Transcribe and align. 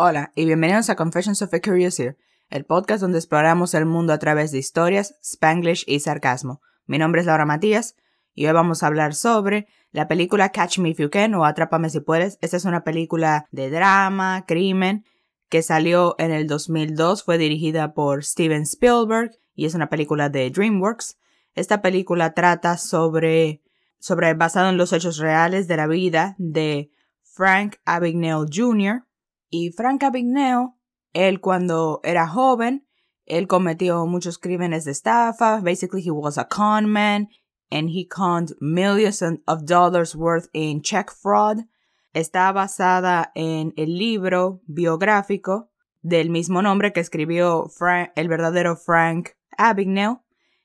Hola 0.00 0.30
y 0.36 0.44
bienvenidos 0.44 0.90
a 0.90 0.94
Confessions 0.94 1.42
of 1.42 1.52
a 1.52 1.60
Curious 1.60 1.98
Ear, 1.98 2.16
el 2.50 2.64
podcast 2.64 3.00
donde 3.00 3.18
exploramos 3.18 3.74
el 3.74 3.84
mundo 3.84 4.12
a 4.12 4.20
través 4.20 4.52
de 4.52 4.58
historias, 4.58 5.16
spanglish 5.24 5.82
y 5.88 5.98
sarcasmo. 5.98 6.62
Mi 6.86 6.98
nombre 6.98 7.20
es 7.20 7.26
Laura 7.26 7.44
Matías 7.44 7.96
y 8.32 8.46
hoy 8.46 8.52
vamos 8.52 8.84
a 8.84 8.86
hablar 8.86 9.12
sobre 9.16 9.66
la 9.90 10.06
película 10.06 10.50
Catch 10.50 10.78
Me 10.78 10.90
If 10.90 11.00
You 11.00 11.10
Can 11.10 11.34
o 11.34 11.44
Atrápame 11.44 11.90
Si 11.90 11.98
Puedes. 11.98 12.38
Esta 12.42 12.56
es 12.56 12.64
una 12.64 12.84
película 12.84 13.48
de 13.50 13.70
drama, 13.70 14.44
crimen, 14.46 15.04
que 15.48 15.62
salió 15.62 16.14
en 16.18 16.30
el 16.30 16.46
2002, 16.46 17.24
fue 17.24 17.36
dirigida 17.36 17.92
por 17.92 18.24
Steven 18.24 18.62
Spielberg 18.62 19.32
y 19.56 19.66
es 19.66 19.74
una 19.74 19.88
película 19.88 20.28
de 20.28 20.48
DreamWorks. 20.48 21.18
Esta 21.54 21.82
película 21.82 22.34
trata 22.34 22.76
sobre, 22.78 23.62
sobre 23.98 24.32
basado 24.34 24.68
en 24.68 24.76
los 24.76 24.92
hechos 24.92 25.18
reales 25.18 25.66
de 25.66 25.76
la 25.76 25.88
vida 25.88 26.36
de 26.38 26.92
Frank 27.24 27.78
Abagnale 27.84 28.46
Jr., 28.48 29.07
y 29.50 29.72
Frank 29.72 30.02
Abagnale, 30.02 30.74
él 31.12 31.40
cuando 31.40 32.00
era 32.02 32.28
joven, 32.28 32.86
él 33.24 33.46
cometió 33.46 34.06
muchos 34.06 34.38
crímenes 34.38 34.84
de 34.84 34.92
estafa. 34.92 35.60
Basically, 35.60 36.02
he 36.02 36.10
was 36.10 36.38
a 36.38 36.48
con 36.48 36.90
man 36.90 37.28
and 37.70 37.90
he 37.90 38.06
conned 38.06 38.54
millions 38.60 39.22
of 39.22 39.64
dollars 39.64 40.14
worth 40.14 40.48
in 40.52 40.80
check 40.80 41.10
fraud. 41.10 41.66
Está 42.14 42.50
basada 42.52 43.30
en 43.34 43.74
el 43.76 43.98
libro 43.98 44.62
biográfico 44.66 45.70
del 46.00 46.30
mismo 46.30 46.62
nombre 46.62 46.92
que 46.92 47.00
escribió 47.00 47.66
el 48.14 48.28
verdadero 48.28 48.76
Frank 48.76 49.30
Abagnale. 49.58 50.20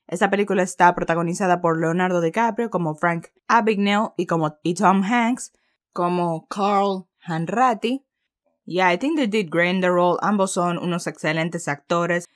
Esta 0.06 0.30
película 0.30 0.62
está 0.62 0.94
protagonizada 0.94 1.60
por 1.60 1.78
Leonardo 1.78 2.20
DiCaprio 2.20 2.70
como 2.70 2.94
Frank 2.94 3.28
Abagnale 3.46 4.12
y, 4.16 4.26
como, 4.26 4.56
y 4.62 4.74
Tom 4.74 5.02
Hanks 5.02 5.52
como 5.92 6.46
Carl 6.48 7.06
Hanratty. 7.20 8.03
Yeah, 8.66 8.88
I 8.88 8.96
think 8.96 9.16
they 9.16 9.26
did 9.26 9.50
great 9.50 9.74
in 9.74 9.80
the 9.80 9.90
role. 9.90 10.18
Ambos 10.22 10.52
son 10.52 10.78
unos 10.78 11.06
excelentes 11.06 11.68
actores. 11.68 12.28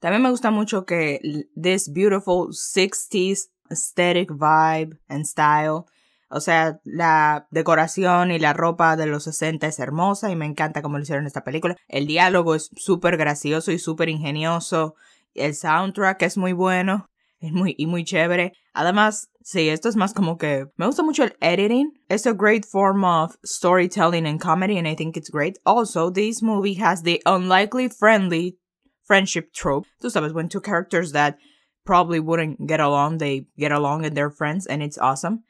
También 0.00 0.22
me 0.22 0.30
gusta 0.30 0.50
mucho 0.50 0.84
que 0.84 1.48
this 1.54 1.92
beautiful 1.92 2.48
60s 2.48 3.48
aesthetic 3.70 4.30
vibe 4.30 4.98
and 5.08 5.24
style. 5.24 5.84
O 6.30 6.40
sea, 6.40 6.80
la 6.84 7.46
decoración 7.50 8.30
y 8.30 8.38
la 8.38 8.52
ropa 8.52 8.96
de 8.96 9.06
los 9.06 9.24
60 9.24 9.66
es 9.66 9.78
hermosa 9.78 10.30
y 10.30 10.36
me 10.36 10.46
encanta 10.46 10.82
cómo 10.82 10.96
lo 10.96 11.02
hicieron 11.02 11.26
esta 11.26 11.44
película. 11.44 11.76
El 11.88 12.06
diálogo 12.06 12.54
es 12.54 12.70
súper 12.76 13.16
gracioso 13.16 13.70
y 13.72 13.78
súper 13.78 14.08
ingenioso. 14.08 14.96
El 15.34 15.54
soundtrack 15.54 16.22
es 16.22 16.36
muy 16.36 16.52
bueno 16.52 17.08
muy, 17.52 17.74
y 17.78 17.86
muy 17.86 18.04
chévere. 18.04 18.52
Además, 18.72 19.28
sí, 19.42 19.68
esto 19.68 19.88
es 19.88 19.96
más 19.96 20.12
como 20.14 20.36
que 20.36 20.66
me 20.76 20.86
gusta 20.86 21.02
mucho 21.02 21.24
el 21.24 21.36
editing. 21.40 21.92
It's 22.08 22.26
a 22.26 22.32
great 22.32 22.64
form 22.64 23.04
of 23.04 23.36
storytelling 23.44 24.26
and 24.26 24.40
comedy, 24.40 24.78
and 24.78 24.86
I 24.86 24.94
think 24.94 25.16
it's 25.16 25.30
great. 25.30 25.58
Also, 25.64 26.10
this 26.10 26.42
movie 26.42 26.74
has 26.74 27.02
the 27.02 27.20
unlikely 27.26 27.88
friendly 27.88 28.58
friendship 29.06 29.52
trope. 29.52 29.86
Tú 30.02 30.10
sabes, 30.10 30.32
when 30.32 30.48
two 30.48 30.60
characters 30.60 31.12
that 31.12 31.36
probably 31.84 32.20
wouldn't 32.20 32.66
get 32.66 32.80
along, 32.80 33.18
they 33.18 33.46
get 33.58 33.72
along 33.72 34.04
and 34.04 34.16
they're 34.16 34.30
friends, 34.30 34.66
and 34.66 34.82
it's 34.82 34.98
awesome. 34.98 35.44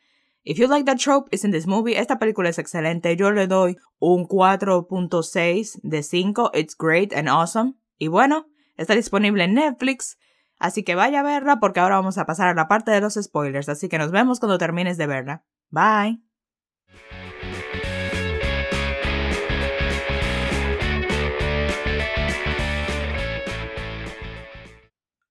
If 0.45 0.59
you 0.59 0.67
like 0.67 0.84
that 0.84 0.98
trope, 0.98 1.28
it's 1.33 1.45
in 1.45 1.53
this 1.53 1.67
movie. 1.67 1.97
Esta 1.97 2.19
película 2.19 2.48
es 2.48 2.59
excelente. 2.59 3.17
Yo 3.17 3.31
le 3.31 3.47
doy 3.47 3.77
un 3.98 4.27
4.6 4.27 5.81
de 5.83 6.03
5. 6.03 6.50
It's 6.53 6.75
great 6.75 7.15
and 7.15 7.31
awesome. 7.31 7.77
Y 7.98 8.09
bueno, 8.09 8.45
está 8.78 8.95
disponible 8.95 9.45
en 9.45 9.55
Netflix. 9.55 10.17
Así 10.58 10.83
que 10.84 10.94
vaya 10.94 11.20
a 11.20 11.22
verla 11.22 11.60
porque 11.60 11.80
ahora 11.80 11.97
vamos 11.97 12.19
a 12.19 12.27
pasar 12.27 12.48
a 12.48 12.55
la 12.55 12.69
parte 12.69 12.91
de 12.91 13.00
los 13.00 13.14
spoilers, 13.14 13.69
así 13.69 13.88
que 13.88 13.98
nos 13.98 14.10
vemos 14.10 14.41
cuando 14.41 14.58
termines 14.58 14.97
de 14.97 15.06
verla. 15.06 15.44
Bye. 15.70 16.22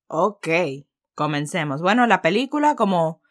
Ok, 0.07 0.47
comencemos. 1.16 1.81
Bueno, 1.81 2.05
la 2.05 2.22
película, 2.22 2.75
como 2.75 3.22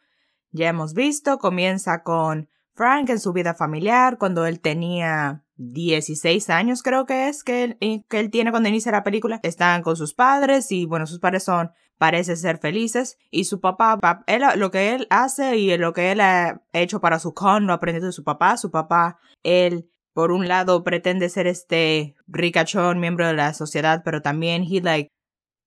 ya 0.51 0.69
hemos 0.69 0.95
visto, 0.95 1.39
comienza 1.39 2.03
con 2.03 2.49
Frank 2.75 3.09
en 3.11 3.21
su 3.21 3.33
vida 3.33 3.55
familiar, 3.55 4.19
cuando 4.19 4.47
él 4.47 4.59
tenía 4.59 5.45
16 5.71 6.51
años 6.51 6.83
creo 6.83 7.07
que 7.07 7.29
es 7.29 7.45
que 7.45 7.65
él, 7.65 8.05
que 8.09 8.21
él 8.21 8.31
tiene 8.31 8.51
cuando 8.51 8.69
inicia 8.69 8.91
la 8.93 9.05
película. 9.05 9.41
Están 9.43 9.83
con 9.83 9.97
sus 9.97 10.15
padres 10.15 10.73
y 10.73 10.87
bueno, 10.87 11.07
sus 11.07 11.21
padres 11.21 11.45
son 11.45 11.71
parece 11.99 12.35
ser 12.35 12.59
felices 12.59 13.17
y 13.31 13.45
su 13.45 13.61
papá, 13.61 14.25
él, 14.27 14.43
lo 14.57 14.73
que 14.73 14.95
él 14.95 15.07
hace 15.11 15.57
y 15.59 15.77
lo 15.77 15.93
que 15.93 16.11
él 16.11 16.21
ha 16.21 16.61
hecho 16.73 17.01
para 17.01 17.21
su 17.21 17.33
con 17.33 17.67
lo 17.67 17.73
aprendió 17.73 18.05
de 18.05 18.13
su 18.13 18.25
papá. 18.25 18.57
Su 18.57 18.73
papá, 18.73 19.19
él 19.45 19.89
por 20.13 20.33
un 20.33 20.49
lado 20.49 20.83
pretende 20.83 21.29
ser 21.29 21.47
este 21.47 22.17
ricachón 22.27 22.99
miembro 22.99 23.27
de 23.27 23.35
la 23.35 23.55
sociedad, 23.55 24.03
pero 24.05 24.21
también 24.21 24.65
he 24.65 24.81
like 24.81 25.11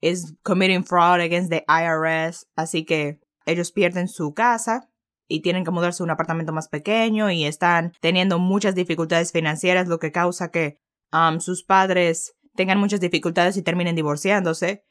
is 0.02 0.36
committing 0.44 0.84
fraud 0.84 1.22
against 1.22 1.50
the 1.50 1.64
IRS, 1.68 2.48
así 2.56 2.84
que 2.84 3.22
ellos 3.46 3.72
pierden 3.72 4.08
su 4.08 4.34
casa 4.34 4.90
y 5.28 5.42
tienen 5.42 5.64
que 5.64 5.72
mudarse 5.72 6.04
a 6.04 6.06
un 6.06 6.12
apartamento 6.12 6.54
más 6.54 6.68
pequeño 6.68 7.32
y 7.32 7.46
están 7.46 7.94
teniendo 8.00 8.40
muchas 8.40 8.76
dificultades 8.76 9.32
financieras, 9.32 9.88
lo 9.88 10.00
que 10.00 10.12
causa 10.12 10.52
que 10.52 10.78
um, 11.12 11.40
sus 11.40 11.64
padres 11.64 12.36
tengan 12.56 12.80
muchas 12.80 13.00
dificultades 13.00 13.58
y 13.58 13.62
terminen 13.62 13.96
divorciándose. 13.96 14.86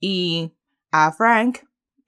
Y 0.00 0.52
a 0.90 1.12
Frank 1.12 1.58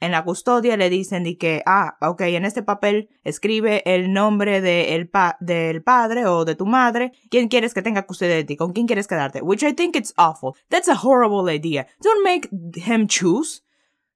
en 0.00 0.12
la 0.12 0.24
custodia 0.24 0.76
le 0.76 0.90
dicen 0.90 1.24
de 1.24 1.38
que, 1.38 1.62
ah, 1.64 1.96
ok, 2.00 2.20
en 2.22 2.44
este 2.44 2.62
papel 2.62 3.08
escribe 3.24 3.82
el 3.86 4.12
nombre 4.12 4.60
de 4.60 5.08
pa 5.10 5.36
del 5.40 5.82
padre 5.82 6.26
o 6.26 6.44
de 6.44 6.54
tu 6.54 6.66
madre. 6.66 7.12
¿Quién 7.30 7.48
quieres 7.48 7.72
que 7.72 7.82
tenga 7.82 8.06
custodia 8.06 8.34
de 8.34 8.44
ti? 8.44 8.56
¿Con 8.56 8.72
quién 8.72 8.86
quieres 8.86 9.06
quedarte? 9.06 9.40
Which 9.40 9.62
I 9.62 9.72
think 9.72 9.96
it's 9.96 10.12
awful. 10.16 10.54
That's 10.68 10.88
a 10.88 10.98
horrible 11.02 11.50
idea. 11.50 11.86
Don't 12.02 12.22
make 12.22 12.50
him 12.76 13.06
choose. 13.06 13.62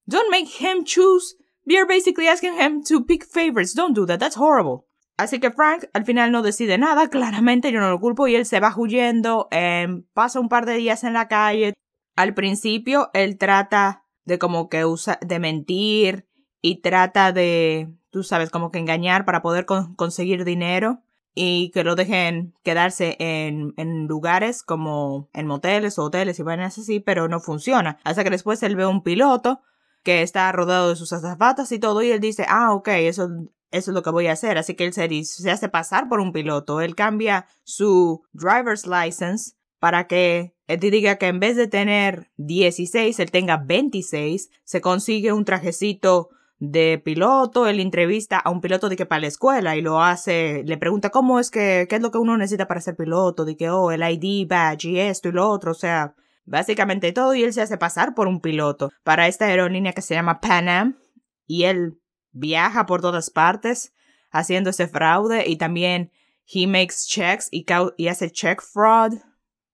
Don't 0.07 0.31
make 0.31 0.49
him 0.61 0.85
choose. 0.85 1.37
You're 1.71 1.87
basically 1.87 2.27
asking 2.27 2.55
him 2.55 2.83
to 2.89 3.05
pick 3.05 3.25
favorites. 3.25 3.75
Don't 3.75 3.95
do 3.95 4.05
that. 4.07 4.19
That's 4.19 4.37
horrible. 4.37 4.89
Así 5.17 5.39
que 5.39 5.53
Frank 5.53 5.85
al 5.93 6.05
final 6.05 6.33
no 6.33 6.43
decide 6.43 6.79
nada, 6.79 7.09
claramente 7.09 7.71
yo 7.71 7.79
no 7.79 7.91
lo 7.91 8.01
culpo 8.01 8.27
y 8.27 8.35
él 8.35 8.45
se 8.45 8.59
va 8.59 8.75
huyendo, 8.77 9.47
eh, 9.53 9.87
pasa 10.13 10.41
un 10.41 10.49
par 10.49 10.67
de 10.67 10.75
días 10.75 11.05
en 11.05 11.13
la 11.13 11.29
calle. 11.29 11.75
Al 12.17 12.35
principio 12.35 13.11
él 13.13 13.39
trata 13.39 14.03
de 14.25 14.41
como 14.41 14.69
que 14.69 14.85
usa, 14.85 15.21
de 15.21 15.39
mentir 15.39 16.27
y 16.61 16.81
trata 16.81 17.31
de, 17.31 17.95
tú 18.11 18.25
sabes, 18.25 18.51
como 18.51 18.73
que 18.73 18.81
engañar 18.81 19.25
para 19.25 19.41
poder 19.41 19.65
conseguir 19.65 20.45
dinero 20.45 21.03
y 21.37 21.71
que 21.71 21.85
lo 21.85 21.95
dejen 21.95 22.55
quedarse 22.65 23.17
en, 23.21 23.75
en, 23.77 24.09
lugares 24.09 24.65
como 24.65 25.29
en 25.35 25.47
moteles 25.47 26.01
o 26.01 26.05
hoteles 26.05 26.41
y 26.41 26.43
vainas 26.43 26.79
así, 26.79 26.99
pero 26.99 27.29
no 27.29 27.39
funciona. 27.39 27.99
Hasta 28.03 28.25
que 28.25 28.31
después 28.31 28.61
él 28.65 28.75
ve 28.75 28.87
un 28.87 29.05
piloto 29.05 29.61
que 30.03 30.23
está 30.23 30.51
rodado 30.53 30.91
de 30.91 30.97
sus 30.97 31.13
azafatas 31.13 31.73
y 31.73 31.79
todo 31.79 32.03
y 32.03 32.11
él 32.11 32.21
dice, 32.21 32.47
ah, 32.49 32.73
ok, 32.73 32.89
eso, 32.89 33.29
eso 33.71 33.91
es 33.91 33.95
lo 33.95 34.03
que 34.03 34.11
voy 34.11 34.27
a 34.27 34.33
hacer. 34.33 34.59
Así 34.59 34.75
que 34.75 34.85
él 34.85 34.93
se, 34.93 35.25
se 35.25 35.51
hace 35.51 35.69
pasar 35.69 36.09
por 36.09 36.21
un 36.21 36.33
piloto. 36.33 36.81
Él 36.81 36.95
cambia 36.95 37.47
su 37.65 38.23
driver's 38.33 38.87
license 38.87 39.53
para 39.79 40.07
que 40.07 40.55
él 40.67 40.79
diga 40.79 41.17
que 41.17 41.27
en 41.27 41.41
vez 41.41 41.57
de 41.57 41.67
tener 41.67 42.31
16, 42.37 43.19
él 43.19 43.31
tenga 43.31 43.57
26, 43.57 44.51
se 44.65 44.81
consigue 44.81 45.33
un 45.33 45.45
trajecito 45.45 46.29
de 46.61 47.01
piloto, 47.03 47.67
él 47.67 47.81
entrevista 47.81 48.39
a 48.39 48.51
un 48.51 48.61
piloto 48.61 48.91
de 48.91 48.97
que 48.97 49.07
para 49.07 49.23
la 49.23 49.27
escuela 49.29 49.77
y 49.77 49.81
lo 49.81 50.03
hace, 50.03 50.63
le 50.65 50.77
pregunta 50.77 51.09
cómo 51.09 51.41
es 51.41 51.51
que, 51.51 51.87
qué 51.89 51.97
es 51.97 52.03
lo 52.03 52.11
que 52.11 52.19
uno 52.19 52.37
necesita 52.37 52.69
para 52.69 52.83
ser 52.83 52.97
piloto, 52.97 53.47
de 53.47 53.57
que, 53.57 53.71
oh, 53.71 53.91
el 53.91 54.03
ID 54.03 54.47
badge 54.47 54.85
y 54.85 54.99
esto 54.99 55.31
y 55.31 55.33
lo 55.33 55.49
otro, 55.49 55.73
o 55.73 55.75
sea, 55.75 56.15
básicamente 56.45 57.13
todo 57.13 57.35
y 57.35 57.45
él 57.45 57.53
se 57.53 57.63
hace 57.63 57.79
pasar 57.79 58.15
por 58.15 58.29
un 58.29 58.41
piloto 58.41 58.91
para 59.05 59.29
esta 59.29 59.47
aerolínea 59.47 59.93
que 59.93 60.03
se 60.03 60.15
llama 60.15 60.41
Pan 60.41 60.69
Am 60.69 60.99
y 61.47 61.65
él 61.65 62.01
viaja 62.33 62.87
por 62.87 63.01
todas 63.01 63.31
partes 63.31 63.93
haciendo 64.31 64.71
ese 64.71 64.89
fraude 64.89 65.49
y 65.49 65.57
también 65.57 66.13
he 66.47 66.67
makes 66.67 67.07
checks 67.07 67.49
y, 67.51 67.65
y 67.97 68.09
hace 68.09 68.31
check 68.31 68.63
fraud 68.63 69.15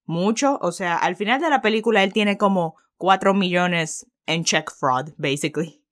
mucho. 0.05 0.59
O 0.63 0.73
sea, 0.73 0.97
al 0.97 1.17
final 1.17 1.41
de 1.41 1.51
la 1.51 1.61
película 1.61 2.03
él 2.03 2.13
tiene 2.13 2.39
como 2.39 2.77
4 2.97 3.35
millones 3.35 4.07
en 4.27 4.45
check 4.45 4.71
fraud, 4.73 5.12
basically. 5.17 5.83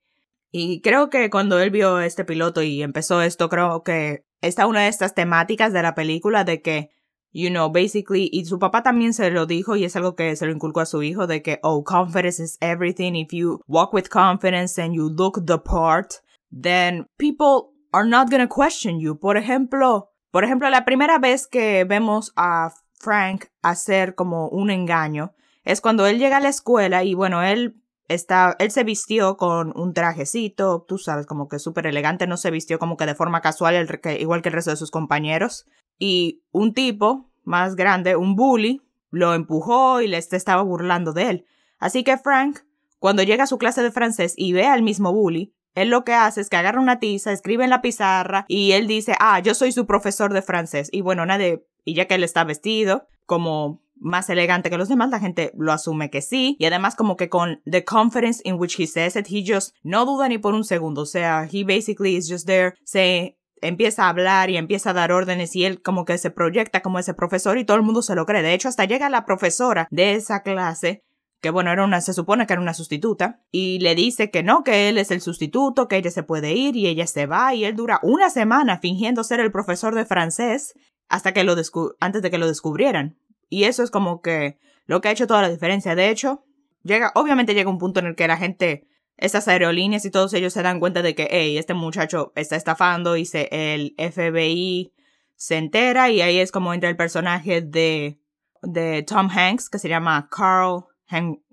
Y 0.51 0.81
creo 0.83 1.11
que 1.11 1.31
cuando 1.31 1.59
él 1.59 1.71
vio 1.71 2.01
este 2.01 2.25
piloto 2.25 2.63
y 2.63 2.83
empezó 2.83 3.23
esto, 3.23 3.49
creo 3.49 3.83
que 3.83 4.25
está 4.41 4.67
una 4.67 4.83
de 4.83 4.89
estas 4.89 5.15
temáticas 5.15 5.73
de 5.73 5.83
la 5.83 5.95
película 5.95 6.45
de 6.45 6.63
que, 6.63 6.91
you 7.35 7.51
know, 7.51 7.69
basically, 7.69 8.31
y 8.33 8.45
su 8.45 8.59
papá 8.59 8.83
también 8.83 9.13
se 9.13 9.31
lo 9.31 9.45
dijo 9.45 9.75
y 9.77 9.85
es 9.85 9.97
algo 9.97 10.15
que 10.15 10.35
se 10.37 10.47
lo 10.47 10.53
inculcó 10.53 10.81
a 10.81 10.87
su 10.87 11.03
hijo 11.03 11.27
de 11.27 11.43
que, 11.43 11.59
oh, 11.63 11.83
confidence 11.83 12.41
is 12.43 12.57
everything. 12.61 13.15
If 13.17 13.33
you 13.33 13.61
walk 13.67 13.93
with 13.93 14.09
confidence 14.09 14.81
and 14.81 14.95
you 14.95 15.09
look 15.09 15.45
the 15.45 15.59
part, 15.59 16.23
then 16.51 17.07
people 17.19 17.73
are 17.93 18.09
not 18.09 18.31
gonna 18.31 18.49
question 18.49 19.01
you. 19.01 19.19
Por 19.19 19.37
ejemplo, 19.37 20.13
por 20.31 20.45
ejemplo, 20.45 20.71
la 20.71 20.85
primera 20.85 21.19
vez 21.19 21.49
que 21.49 21.85
vemos 21.85 22.33
a 22.37 22.73
Frank 23.01 23.47
hacer 23.63 24.15
como 24.15 24.49
un 24.49 24.71
engaño 24.71 25.35
es 25.65 25.81
cuando 25.81 26.07
él 26.07 26.19
llega 26.19 26.37
a 26.37 26.41
la 26.41 26.51
escuela 26.51 27.03
y 27.03 27.15
bueno, 27.15 27.43
él 27.43 27.83
está, 28.09 28.57
él 28.59 28.71
se 28.71 28.85
vistió 28.85 29.37
con 29.37 29.73
un 29.77 29.95
trajecito, 29.95 30.85
tú 30.87 30.99
sabes, 30.99 31.27
como 31.27 31.49
que 31.49 31.59
súper 31.59 31.87
elegante, 31.87 32.27
no 32.27 32.37
se 32.37 32.51
vistió 32.51 32.79
como 32.79 32.97
que 32.97 33.07
de 33.07 33.15
forma 33.15 33.41
casual, 33.41 33.89
igual 34.19 34.43
que 34.43 34.49
el 34.49 34.55
resto 34.55 34.71
de 34.71 34.77
sus 34.77 34.91
compañeros. 34.91 35.67
Y 35.99 36.43
un 36.51 36.75
tipo 36.75 37.31
más 37.45 37.77
grande, 37.77 38.17
un 38.17 38.35
bully, 38.35 38.81
lo 39.11 39.35
empujó 39.35 40.01
y 40.01 40.09
le 40.09 40.19
estaba 40.19 40.63
burlando 40.63 41.13
de 41.13 41.31
él. 41.31 41.47
Así 41.79 42.03
que 42.03 42.19
Frank, 42.19 42.61
cuando 42.99 43.23
llega 43.23 43.45
a 43.45 43.49
su 43.49 43.59
clase 43.59 43.83
de 43.83 43.93
francés 43.93 44.35
y 44.37 44.53
ve 44.53 44.67
al 44.67 44.83
mismo 44.83 45.13
bully, 45.13 45.55
él 45.75 45.91
lo 45.91 46.05
que 46.05 46.15
hace 46.15 46.41
es 46.41 46.49
que 46.49 46.57
agarra 46.57 46.81
una 46.81 46.99
tiza, 46.99 47.33
escribe 47.33 47.65
en 47.65 47.71
la 47.71 47.83
pizarra 47.83 48.45
y 48.49 48.73
él 48.73 48.87
dice, 48.87 49.15
ah, 49.21 49.41
yo 49.41 49.55
soy 49.55 49.73
su 49.73 49.87
profesor 49.87 50.33
de 50.33 50.43
francés. 50.43 50.89
Y 50.93 51.01
bueno, 51.01 51.27
nadie, 51.27 51.67
y 51.85 51.95
ya 51.95 52.07
que 52.07 52.15
él 52.15 52.25
está 52.25 52.45
vestido 52.45 53.07
como 53.27 53.84
más 54.05 54.29
elegante 54.31 54.71
que 54.71 54.79
los 54.79 54.89
demás, 54.89 55.11
la 55.11 55.19
gente 55.19 55.51
lo 55.57 55.73
asume 55.73 56.11
que 56.11 56.23
sí. 56.23 56.57
Y 56.59 56.67
además 56.67 56.95
como 56.95 57.17
que 57.17 57.29
con 57.29 57.63
the 57.65 57.85
confidence 57.85 58.41
in 58.45 58.55
which 58.55 58.79
he 58.79 58.87
says 58.87 59.17
it, 59.17 59.27
he 59.29 59.45
just 59.45 59.75
no 59.83 60.05
duda 60.05 60.29
ni 60.29 60.39
por 60.39 60.55
un 60.55 60.65
segundo. 60.65 61.03
O 61.03 61.07
sea, 61.07 61.49
he 61.51 61.65
basically 61.65 62.15
is 62.15 62.31
just 62.31 62.47
there, 62.47 62.75
se 62.85 63.39
empieza 63.61 64.05
a 64.05 64.11
hablar 64.11 64.51
y 64.51 64.59
empieza 64.59 64.91
a 64.91 64.93
dar 64.93 65.11
órdenes 65.11 65.57
y 65.57 65.65
él 65.65 65.81
como 65.81 66.05
que 66.05 66.19
se 66.19 66.31
proyecta 66.31 66.83
como 66.83 66.99
ese 66.99 67.15
profesor 67.15 67.57
y 67.57 67.65
todo 67.65 67.79
el 67.79 67.83
mundo 67.83 68.03
se 68.03 68.15
lo 68.15 68.27
cree. 68.27 68.43
De 68.43 68.53
hecho, 68.53 68.69
hasta 68.69 68.85
llega 68.85 69.09
la 69.09 69.25
profesora 69.25 69.89
de 69.91 70.15
esa 70.15 70.43
clase 70.43 71.03
que 71.41 71.51
bueno, 71.51 71.71
era 71.71 71.85
una, 71.85 72.01
se 72.01 72.15
supone 72.15 72.47
que 72.47 72.55
era 72.55 72.63
una 72.63 72.73
sustituta, 72.73 73.43
y 73.53 73.79
le 73.81 73.95
dice 73.95 74.31
que 74.31 74.43
no, 74.43 74.65
que 74.65 74.89
él 74.89 74.97
es 74.97 75.11
el 75.11 75.21
sustituto, 75.21 75.89
que 75.89 75.97
ella 75.97 76.11
se 76.11 76.23
puede 76.23 76.55
ir 76.55 76.75
y 76.75 76.87
ella 76.87 77.07
se 77.07 77.27
va, 77.27 77.55
y 77.55 77.67
él 77.67 77.77
dura 77.77 78.01
una 78.03 78.31
semana 78.31 78.79
fingiendo 78.79 79.23
ser 79.25 79.41
el 79.41 79.53
profesor 79.53 79.95
de 79.95 80.07
francés 80.07 80.73
hasta 81.11 81.35
que 81.35 81.45
lo 81.45 81.55
antes 82.01 82.23
de 82.23 82.31
que 82.31 82.39
lo 82.39 82.47
descubrieran. 82.47 83.19
Y 83.55 83.65
eso 83.65 83.85
es 83.85 83.93
como 83.93 84.21
que 84.21 84.59
lo 84.87 85.01
que 85.01 85.07
ha 85.07 85.13
hecho 85.13 85.29
toda 85.29 85.43
la 85.43 85.49
diferencia. 85.49 85.95
De 85.95 86.11
hecho, 86.11 86.45
llega, 86.83 87.13
obviamente 87.15 87.55
llega 87.55 87.71
un 87.71 87.79
punto 87.79 88.01
en 88.01 88.07
el 88.07 88.17
que 88.17 88.27
la 88.27 88.37
gente 88.37 88.89
estas 89.17 89.47
aerolíneas 89.47 90.05
y 90.05 90.11
todos 90.11 90.35
ellos 90.35 90.53
se 90.53 90.63
dan 90.63 90.81
cuenta 90.81 91.01
de 91.01 91.15
que, 91.15 91.29
hey, 91.31 91.57
este 91.57 91.73
muchacho 91.73 92.33
está 92.35 92.57
estafando 92.57 93.17
y 93.17 93.27
se, 93.27 93.49
el 93.53 93.95
FBI 93.97 94.93
se 95.37 95.57
entera 95.57 96.11
y 96.11 96.21
ahí 96.21 96.39
es 96.39 96.51
como 96.51 96.75
entra 96.75 96.91
el 96.91 96.97
personaje 96.97 97.63
de, 97.63 98.19
de 98.63 99.05
Tom 99.05 99.29
Hanks 99.31 99.71
que 99.71 99.79
se 99.79 99.89
llama 99.89 100.29
Carl 100.33 100.87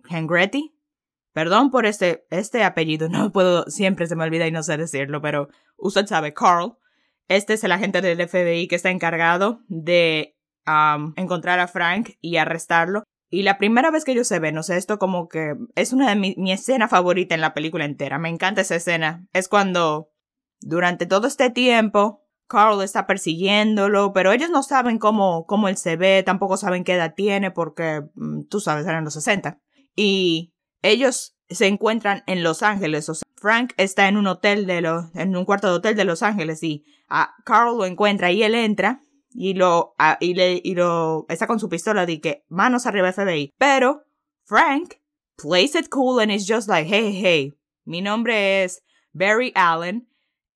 Hengretti. 0.10 0.76
Perdón 1.34 1.70
por 1.70 1.86
este, 1.86 2.26
este 2.32 2.64
apellido, 2.64 3.10
no 3.10 3.32
puedo, 3.32 3.66
siempre 3.66 4.08
se 4.08 4.16
me 4.16 4.24
olvida 4.24 4.48
y 4.48 4.52
no 4.52 4.64
sé 4.64 4.76
decirlo, 4.76 5.22
pero 5.22 5.50
usted 5.78 6.08
sabe, 6.08 6.34
Carl. 6.34 6.78
Este 7.28 7.54
es 7.54 7.64
el 7.64 7.72
agente 7.72 8.02
del 8.02 8.28
FBI 8.28 8.68
que 8.68 8.76
está 8.76 8.90
encargado 8.90 9.62
de 9.68 10.36
um, 10.68 11.14
encontrar 11.16 11.60
a 11.60 11.68
Frank 11.68 12.12
y 12.22 12.38
arrestarlo. 12.38 13.04
Y 13.30 13.44
la 13.44 13.58
primera 13.58 13.92
vez 13.92 14.04
que 14.04 14.12
ellos 14.12 14.28
se 14.28 14.40
ven, 14.40 14.58
o 14.58 14.64
sea, 14.64 14.76
esto 14.76 15.00
como 15.00 15.30
que 15.30 15.56
es 15.76 15.94
una 15.94 16.10
de 16.10 16.16
mi, 16.16 16.36
mi 16.38 16.52
escena 16.52 16.88
favorita 16.88 17.34
en 17.34 17.42
la 17.42 17.54
película 17.54 17.86
entera. 17.86 18.20
Me 18.20 18.30
encanta 18.30 18.62
esa 18.62 18.76
escena. 18.76 19.26
Es 19.32 19.48
cuando 19.48 20.10
durante 20.60 21.06
todo 21.06 21.28
este 21.28 21.50
tiempo 21.50 22.22
Carl 22.52 22.82
está 22.82 23.08
persiguiéndolo, 23.08 24.12
pero 24.12 24.34
ellos 24.34 24.50
no 24.50 24.62
saben 24.62 25.00
cómo, 25.00 25.46
cómo 25.46 25.70
él 25.70 25.78
se 25.78 25.96
ve, 25.96 26.22
tampoco 26.24 26.58
saben 26.58 26.84
qué 26.84 26.96
edad 26.96 27.14
tiene, 27.16 27.50
porque 27.50 28.02
mm, 28.16 28.48
tú 28.50 28.60
sabes, 28.60 28.86
eran 28.86 29.06
los 29.06 29.14
60. 29.14 29.58
Y 29.96 30.54
ellos 30.82 31.38
se 31.50 31.68
encuentran 31.68 32.24
en 32.28 32.44
Los 32.44 32.62
Ángeles, 32.62 33.08
o 33.08 33.16
sea, 33.16 33.24
Frank 33.38 33.72
está 33.78 34.10
en 34.10 34.18
un 34.18 34.28
hotel 34.28 34.68
de 34.68 34.82
los, 34.82 35.16
en 35.16 35.36
un 35.36 35.46
cuarto 35.46 35.68
de 35.68 35.74
hotel 35.74 35.96
de 35.96 36.04
Los 36.04 36.24
Ángeles 36.24 36.62
y 36.62 36.84
a 37.08 37.34
Carl 37.46 37.78
lo 37.78 37.86
encuentra 37.86 38.32
y 38.32 38.44
él 38.44 38.54
entra 38.54 39.02
y 39.34 39.54
lo, 39.54 39.96
y 40.20 40.34
le, 40.34 40.62
y 40.64 40.76
lo, 40.76 41.26
está 41.30 41.48
con 41.48 41.60
su 41.60 41.70
pistola 41.70 42.06
de 42.06 42.20
que 42.20 42.44
manos 42.50 42.86
arriba 42.86 43.12
FBI. 43.12 43.54
Pero 43.58 44.04
Frank 44.46 44.96
plays 45.38 45.76
it 45.76 45.90
cool 45.90 46.20
and 46.20 46.32
is 46.32 46.48
just 46.48 46.68
like, 46.68 46.88
hey, 46.88 47.12
hey, 47.12 47.54
mi 47.86 48.02
nombre 48.02 48.64
es 48.64 48.84
Barry 49.14 49.52
Allen 49.56 50.08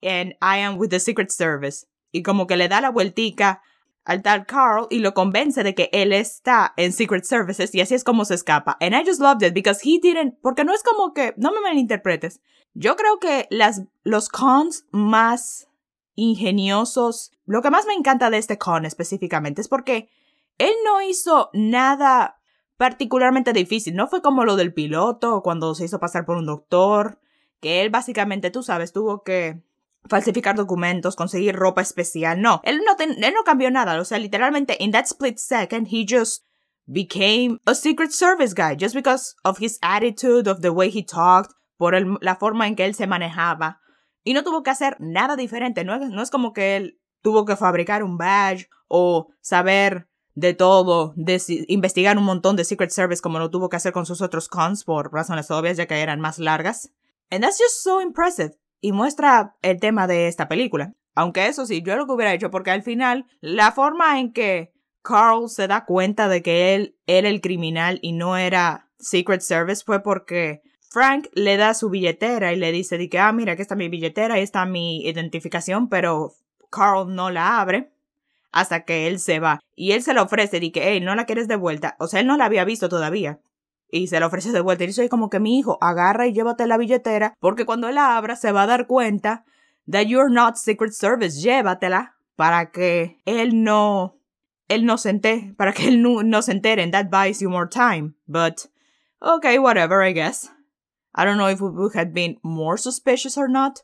and 0.01 0.33
I 0.41 0.57
am 0.59 0.77
with 0.77 0.89
the 0.89 0.99
Secret 0.99 1.31
Service. 1.31 1.87
Y 2.11 2.21
como 2.21 2.47
que 2.47 2.55
le 2.55 2.67
da 2.67 2.81
la 2.81 2.91
vueltica 2.91 3.61
al 4.05 4.21
tal 4.21 4.45
Carl 4.45 4.87
y 4.89 4.99
lo 4.99 5.13
convence 5.13 5.63
de 5.63 5.73
que 5.73 5.89
él 5.91 6.13
está 6.13 6.73
en 6.77 6.93
Secret 6.93 7.25
Services 7.25 7.73
y 7.73 7.81
así 7.81 7.95
es 7.95 8.03
como 8.03 8.23
se 8.23 8.35
escapa. 8.35 8.77
And 8.79 8.93
I 8.93 9.03
just 9.03 9.19
loved 9.19 9.43
it 9.43 9.53
because 9.53 9.81
he 9.83 9.99
didn't, 9.99 10.35
porque 10.41 10.63
no 10.63 10.73
es 10.73 10.83
como 10.83 11.13
que, 11.13 11.33
no 11.37 11.51
me 11.51 11.61
malinterpretes. 11.61 12.39
Yo 12.73 12.95
creo 12.95 13.19
que 13.19 13.47
las, 13.49 13.81
los 14.03 14.29
cons 14.29 14.85
más 14.91 15.67
ingeniosos. 16.15 17.31
Lo 17.45 17.61
que 17.61 17.71
más 17.71 17.85
me 17.85 17.93
encanta 17.93 18.29
de 18.29 18.37
este 18.37 18.57
con 18.57 18.85
específicamente 18.85 19.61
es 19.61 19.67
porque 19.67 20.09
él 20.57 20.73
no 20.85 21.01
hizo 21.01 21.49
nada 21.53 22.37
particularmente 22.77 23.53
difícil. 23.53 23.95
No 23.95 24.07
fue 24.07 24.21
como 24.21 24.45
lo 24.45 24.55
del 24.55 24.73
piloto 24.73 25.41
cuando 25.43 25.75
se 25.75 25.85
hizo 25.85 25.99
pasar 25.99 26.25
por 26.25 26.37
un 26.37 26.45
doctor, 26.45 27.19
que 27.61 27.81
él 27.81 27.89
básicamente, 27.89 28.51
tú 28.51 28.63
sabes, 28.63 28.93
tuvo 28.93 29.23
que 29.23 29.63
falsificar 30.07 30.55
documentos, 30.55 31.15
conseguir 31.15 31.55
ropa 31.55 31.81
especial. 31.81 32.41
No, 32.41 32.61
él 32.63 32.81
no, 32.85 32.95
él 32.99 33.33
no 33.33 33.43
cambió 33.43 33.71
nada. 33.71 33.99
O 33.99 34.05
sea, 34.05 34.19
literalmente, 34.19 34.77
in 34.79 34.91
that 34.91 35.05
split 35.05 35.37
second, 35.37 35.87
he 35.91 36.05
just 36.07 36.43
became 36.85 37.59
a 37.65 37.73
Secret 37.73 38.11
Service 38.11 38.53
guy 38.53 38.75
just 38.75 38.95
because 38.95 39.35
of 39.43 39.59
his 39.59 39.79
attitude, 39.81 40.47
of 40.47 40.61
the 40.61 40.69
way 40.69 40.89
he 40.89 41.03
talked, 41.03 41.51
por 41.77 41.93
la 42.21 42.35
forma 42.35 42.67
en 42.67 42.75
que 42.75 42.85
él 42.85 42.93
se 42.93 43.07
manejaba. 43.07 43.79
Y 44.25 44.33
no 44.33 44.43
tuvo 44.43 44.61
que 44.61 44.71
hacer 44.71 44.97
nada 44.99 45.37
diferente. 45.37 45.85
No 45.85 45.97
no 45.97 46.21
es 46.21 46.29
como 46.29 46.51
que 46.51 46.75
él 46.75 46.99
tuvo 47.21 47.45
que 47.45 47.55
fabricar 47.55 48.03
un 48.03 48.17
badge 48.17 48.67
o 48.89 49.29
saber 49.39 50.09
de 50.35 50.53
todo, 50.53 51.15
investigar 51.67 52.17
un 52.17 52.25
montón 52.25 52.57
de 52.57 52.65
Secret 52.65 52.91
Service 52.91 53.21
como 53.21 53.39
lo 53.39 53.49
tuvo 53.49 53.69
que 53.69 53.77
hacer 53.77 53.93
con 53.93 54.05
sus 54.05 54.21
otros 54.21 54.49
cons 54.49 54.83
por 54.83 55.13
razones 55.13 55.49
obvias 55.49 55.77
ya 55.77 55.87
que 55.87 56.01
eran 56.01 56.19
más 56.19 56.39
largas. 56.39 56.91
And 57.31 57.41
that's 57.41 57.57
just 57.57 57.81
so 57.81 58.01
impressive. 58.01 58.57
Y 58.81 58.91
muestra 58.91 59.55
el 59.61 59.79
tema 59.79 60.07
de 60.07 60.27
esta 60.27 60.47
película. 60.49 60.93
Aunque 61.15 61.47
eso 61.47 61.65
sí, 61.65 61.81
yo 61.81 61.95
lo 61.95 62.05
que 62.05 62.11
hubiera 62.11 62.33
hecho 62.33 62.51
porque 62.51 62.71
al 62.71 62.83
final 62.83 63.25
la 63.39 63.71
forma 63.71 64.19
en 64.19 64.33
que 64.33 64.73
Carl 65.01 65.49
se 65.49 65.67
da 65.67 65.85
cuenta 65.85 66.27
de 66.27 66.43
que 66.43 66.75
él 66.75 66.97
era 67.07 67.29
el 67.29 67.39
criminal 67.39 67.99
y 68.01 68.11
no 68.11 68.35
era 68.35 68.89
Secret 68.99 69.41
Service 69.41 69.83
fue 69.85 70.03
porque 70.03 70.61
Frank 70.95 71.27
le 71.33 71.57
da 71.57 71.73
su 71.73 71.89
billetera 71.89 72.53
y 72.53 72.55
le 72.55 72.71
dice 72.71 72.97
de 72.97 73.09
que, 73.09 73.19
ah, 73.19 73.33
mira, 73.33 73.51
aquí 73.51 73.61
está 73.61 73.75
mi 73.75 73.89
billetera, 73.89 74.35
ahí 74.35 74.43
está 74.43 74.65
mi 74.65 75.05
identificación, 75.05 75.89
pero 75.89 76.31
Carl 76.71 77.13
no 77.13 77.31
la 77.31 77.59
abre 77.59 77.91
hasta 78.53 78.85
que 78.85 79.05
él 79.07 79.19
se 79.19 79.41
va. 79.41 79.59
Y 79.75 79.91
él 79.91 80.03
se 80.03 80.13
la 80.13 80.21
ofrece 80.21 80.55
y 80.63 80.71
que, 80.71 80.89
hey, 80.89 81.01
no 81.01 81.13
la 81.13 81.25
quieres 81.25 81.49
de 81.49 81.57
vuelta. 81.57 81.97
O 81.99 82.07
sea, 82.07 82.21
él 82.21 82.27
no 82.27 82.37
la 82.37 82.45
había 82.45 82.63
visto 82.63 82.87
todavía. 82.87 83.41
Y 83.91 84.07
se 84.07 84.21
la 84.21 84.27
ofrece 84.27 84.53
de 84.53 84.61
vuelta. 84.61 84.85
Y 84.85 84.93
soy 84.93 85.09
como 85.09 85.29
que 85.29 85.41
mi 85.41 85.59
hijo, 85.59 85.77
agarra 85.81 86.27
y 86.27 86.33
llévate 86.33 86.65
la 86.65 86.77
billetera, 86.77 87.33
porque 87.41 87.65
cuando 87.65 87.89
él 87.89 87.95
la 87.95 88.15
abra 88.15 88.37
se 88.37 88.53
va 88.53 88.63
a 88.63 88.67
dar 88.67 88.87
cuenta 88.87 89.43
that 89.91 90.03
you're 90.03 90.33
not 90.33 90.55
Secret 90.55 90.93
Service. 90.93 91.41
Llévatela 91.41 92.15
para 92.37 92.71
que 92.71 93.19
él 93.25 93.63
no, 93.63 94.15
él 94.69 94.85
no 94.85 94.97
se 94.97 95.09
entere, 95.09 95.55
para 95.57 95.73
que 95.73 95.89
él 95.89 96.01
no, 96.01 96.23
no 96.23 96.41
se 96.41 96.53
entere. 96.53 96.83
And 96.83 96.93
that 96.93 97.09
buys 97.09 97.41
you 97.41 97.49
more 97.49 97.67
time. 97.67 98.13
But, 98.27 98.69
okay, 99.19 99.59
whatever, 99.59 100.01
I 100.01 100.13
guess. 100.13 100.54
I 101.15 101.23
don't 101.23 101.37
know 101.37 101.47
if 101.47 101.61
we 101.61 101.89
had 101.93 102.13
been 102.13 102.37
more 102.43 102.77
suspicious 102.77 103.37
or 103.37 103.47
not. 103.47 103.81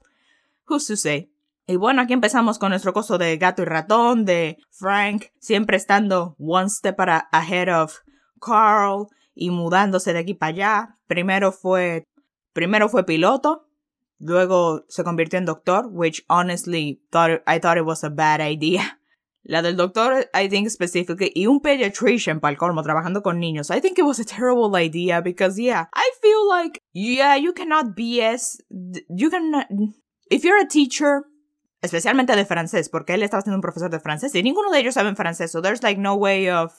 Who's 0.65 0.87
to 0.87 0.97
say? 0.97 1.29
Y 1.67 1.77
bueno, 1.77 2.01
aquí 2.01 2.13
empezamos 2.13 2.59
con 2.59 2.71
nuestro 2.71 2.91
coso 2.91 3.17
de 3.17 3.37
gato 3.37 3.61
y 3.61 3.65
ratón, 3.65 4.25
de 4.25 4.57
Frank 4.71 5.27
siempre 5.39 5.77
estando 5.77 6.35
one 6.37 6.69
step 6.69 6.99
ahead 7.31 7.69
of 7.69 7.99
Carl 8.41 9.07
y 9.33 9.51
mudándose 9.51 10.11
de 10.11 10.19
aquí 10.19 10.33
para 10.33 10.49
allá. 10.49 10.97
Primero 11.07 11.53
fue, 11.53 12.03
primero 12.51 12.89
fue 12.89 13.05
piloto, 13.05 13.67
luego 14.19 14.83
se 14.89 15.03
convirtió 15.05 15.39
en 15.39 15.45
doctor, 15.45 15.87
which 15.89 16.25
honestly 16.27 17.01
thought, 17.09 17.41
I 17.47 17.59
thought 17.59 17.77
it 17.77 17.85
was 17.85 18.03
a 18.03 18.09
bad 18.09 18.41
idea. 18.41 18.99
La 19.43 19.61
del 19.61 19.75
doctor, 19.75 20.29
I 20.33 20.47
think 20.47 20.69
specifically, 20.69 21.31
y 21.35 21.47
un 21.47 21.61
pediatrician 21.61 22.39
para 22.39 22.55
colmo, 22.55 22.83
trabajando 22.83 23.23
con 23.23 23.39
niños. 23.39 23.71
I 23.71 23.79
think 23.81 23.97
it 23.97 24.05
was 24.05 24.19
a 24.19 24.25
terrible 24.25 24.75
idea 24.75 25.21
because, 25.21 25.59
yeah, 25.59 25.87
I 25.93 26.11
feel 26.21 26.47
like, 26.47 26.79
yeah, 26.93 27.35
you 27.35 27.51
cannot 27.53 27.95
BS, 27.95 28.57
you 29.09 29.31
can, 29.31 29.93
if 30.29 30.43
you're 30.43 30.61
a 30.61 30.67
teacher, 30.67 31.23
especialmente 31.81 32.35
de 32.35 32.45
francés, 32.45 32.89
porque 32.89 33.15
él 33.15 33.23
estaba 33.23 33.41
siendo 33.41 33.55
un 33.55 33.61
profesor 33.61 33.89
de 33.89 33.99
francés 33.99 34.35
y 34.35 34.43
ninguno 34.43 34.71
de 34.71 34.79
ellos 34.79 34.93
sabe 34.93 35.15
francés, 35.15 35.49
so 35.49 35.59
there's 35.59 35.81
like 35.81 35.99
no 35.99 36.15
way 36.15 36.47
of, 36.47 36.71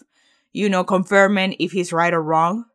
you 0.53 0.69
know, 0.69 0.85
confirming 0.85 1.57
if 1.59 1.73
he's 1.73 1.93
right 1.93 2.15
or 2.15 2.23
wrong. 2.23 2.67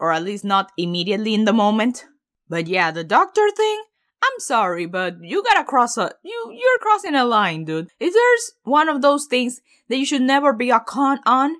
Or 0.00 0.12
at 0.12 0.22
least 0.22 0.44
not 0.44 0.70
immediately 0.76 1.34
in 1.34 1.44
the 1.44 1.52
moment. 1.52 2.06
But 2.48 2.68
yeah, 2.68 2.92
the 2.92 3.02
doctor 3.02 3.50
thing, 3.50 3.82
I'm 4.22 4.40
sorry, 4.40 4.86
but 4.86 5.16
you 5.22 5.42
gotta 5.42 5.64
cross 5.64 5.96
a 5.96 6.12
you 6.22 6.52
you're 6.52 6.78
crossing 6.80 7.14
a 7.14 7.24
line, 7.24 7.64
dude. 7.64 7.88
If 8.00 8.12
there's 8.12 8.52
one 8.64 8.88
of 8.88 9.02
those 9.02 9.26
things 9.26 9.60
that 9.88 9.98
you 9.98 10.04
should 10.04 10.22
never 10.22 10.52
be 10.52 10.70
a 10.70 10.80
con 10.80 11.20
on, 11.24 11.56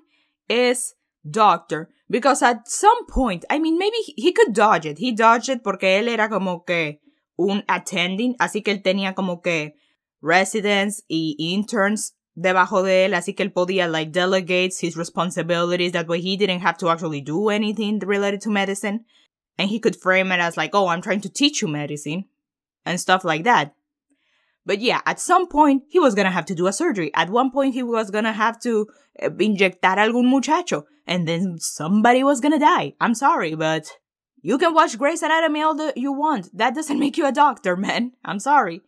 is 0.49 0.95
doctor. 1.29 1.89
Because 2.09 2.41
at 2.41 2.67
some 2.67 3.05
point, 3.05 3.45
I 3.49 3.59
mean, 3.59 3.77
maybe 3.77 3.97
he 4.17 4.31
could 4.31 4.53
dodge 4.53 4.85
it. 4.85 4.97
He 4.97 5.11
dodged 5.11 5.49
it 5.49 5.63
porque 5.63 5.83
él 5.83 6.07
era 6.07 6.27
como 6.27 6.59
que 6.59 6.99
un 7.37 7.63
attending, 7.69 8.35
así 8.39 8.63
que 8.63 8.73
él 8.73 8.81
tenía 8.81 9.15
como 9.15 9.41
que 9.41 9.75
residents 10.21 11.03
y 11.07 11.35
interns 11.37 12.13
debajo 12.35 12.83
de 12.83 13.05
él, 13.05 13.13
así 13.13 13.35
que 13.35 13.43
él 13.43 13.53
podía 13.53 13.87
like 13.87 14.11
delegate 14.11 14.73
his 14.79 14.97
responsibilities. 14.97 15.91
That 15.91 16.07
way 16.07 16.19
he 16.19 16.35
didn't 16.35 16.61
have 16.61 16.77
to 16.79 16.89
actually 16.89 17.21
do 17.21 17.49
anything 17.49 17.99
related 17.99 18.41
to 18.41 18.49
medicine. 18.49 19.05
And 19.57 19.69
he 19.69 19.79
could 19.79 19.95
frame 19.95 20.31
it 20.31 20.39
as 20.39 20.57
like, 20.57 20.73
oh, 20.73 20.87
I'm 20.87 21.01
trying 21.01 21.21
to 21.21 21.29
teach 21.29 21.61
you 21.61 21.67
medicine 21.67 22.25
and 22.85 22.99
stuff 22.99 23.23
like 23.23 23.43
that. 23.43 23.73
But 24.65 24.81
yeah, 24.81 25.01
at 25.05 25.19
some 25.19 25.47
point 25.47 25.83
he 25.89 25.99
was 25.99 26.15
gonna 26.15 26.31
have 26.31 26.45
to 26.45 26.55
do 26.55 26.67
a 26.67 26.73
surgery. 26.73 27.11
At 27.15 27.29
one 27.29 27.51
point 27.51 27.73
he 27.73 27.83
was 27.83 28.11
gonna 28.11 28.33
have 28.33 28.59
to 28.61 28.87
uh, 29.21 29.29
inyectar 29.29 29.97
algún 29.97 30.29
muchacho. 30.29 30.85
And 31.07 31.27
then 31.27 31.57
somebody 31.57 32.23
was 32.23 32.39
gonna 32.39 32.59
die. 32.59 32.93
I'm 33.01 33.15
sorry, 33.15 33.55
but 33.55 33.89
you 34.41 34.57
can 34.57 34.73
watch 34.73 34.97
Grey's 34.97 35.23
Anatomy 35.23 35.61
all 35.61 35.75
the 35.75 35.93
you 35.95 36.11
want. 36.11 36.55
That 36.55 36.75
doesn't 36.75 36.99
make 37.03 37.17
you 37.17 37.25
a 37.25 37.31
doctor, 37.31 37.75
man. 37.75 38.11
I'm 38.23 38.39
sorry. 38.39 38.81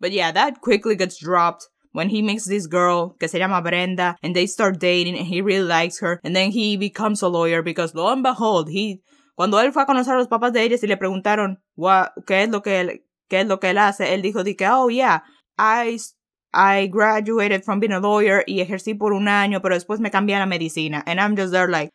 But 0.00 0.12
yeah, 0.12 0.30
that 0.32 0.60
quickly 0.60 0.96
gets 0.96 1.18
dropped 1.18 1.68
when 1.92 2.10
he 2.10 2.22
meets 2.22 2.46
this 2.46 2.66
girl 2.66 3.16
que 3.18 3.28
se 3.28 3.38
llama 3.38 3.62
Brenda 3.62 4.16
and 4.22 4.34
they 4.34 4.46
start 4.46 4.78
dating 4.78 5.16
and 5.16 5.26
he 5.26 5.40
really 5.40 5.66
likes 5.66 6.00
her 6.00 6.20
and 6.24 6.34
then 6.34 6.50
he 6.50 6.76
becomes 6.76 7.22
a 7.22 7.28
lawyer 7.28 7.62
because 7.62 7.94
lo 7.94 8.12
and 8.12 8.22
behold, 8.22 8.68
he 8.68 9.00
cuando 9.36 9.58
él 9.58 9.72
fue 9.72 9.82
a 9.82 9.86
conocer 9.86 10.14
a 10.14 10.18
los 10.18 10.28
papás 10.28 10.52
de 10.52 10.62
ella 10.62 10.76
y 10.80 10.88
le 10.88 10.96
preguntaron 10.96 11.58
what, 11.76 12.10
qué 12.26 12.44
es 12.44 12.50
lo 12.50 12.60
que 12.60 13.03
qué 13.28 13.40
es 13.40 13.46
lo 13.46 13.60
que 13.60 13.70
él 13.70 13.78
hace, 13.78 14.14
él 14.14 14.22
dijo 14.22 14.42
que, 14.44 14.68
oh 14.68 14.88
yeah, 14.88 15.24
I, 15.58 15.98
I 16.52 16.86
graduated 16.86 17.64
from 17.64 17.80
being 17.80 17.92
a 17.92 18.00
lawyer 18.00 18.44
y 18.46 18.60
ejercí 18.60 18.94
por 18.94 19.12
un 19.12 19.28
año, 19.28 19.60
pero 19.62 19.74
después 19.74 20.00
me 20.00 20.10
cambié 20.10 20.36
a 20.36 20.40
la 20.40 20.46
medicina. 20.46 21.02
And 21.06 21.20
I'm 21.20 21.36
just 21.36 21.52
there 21.52 21.68
like, 21.68 21.90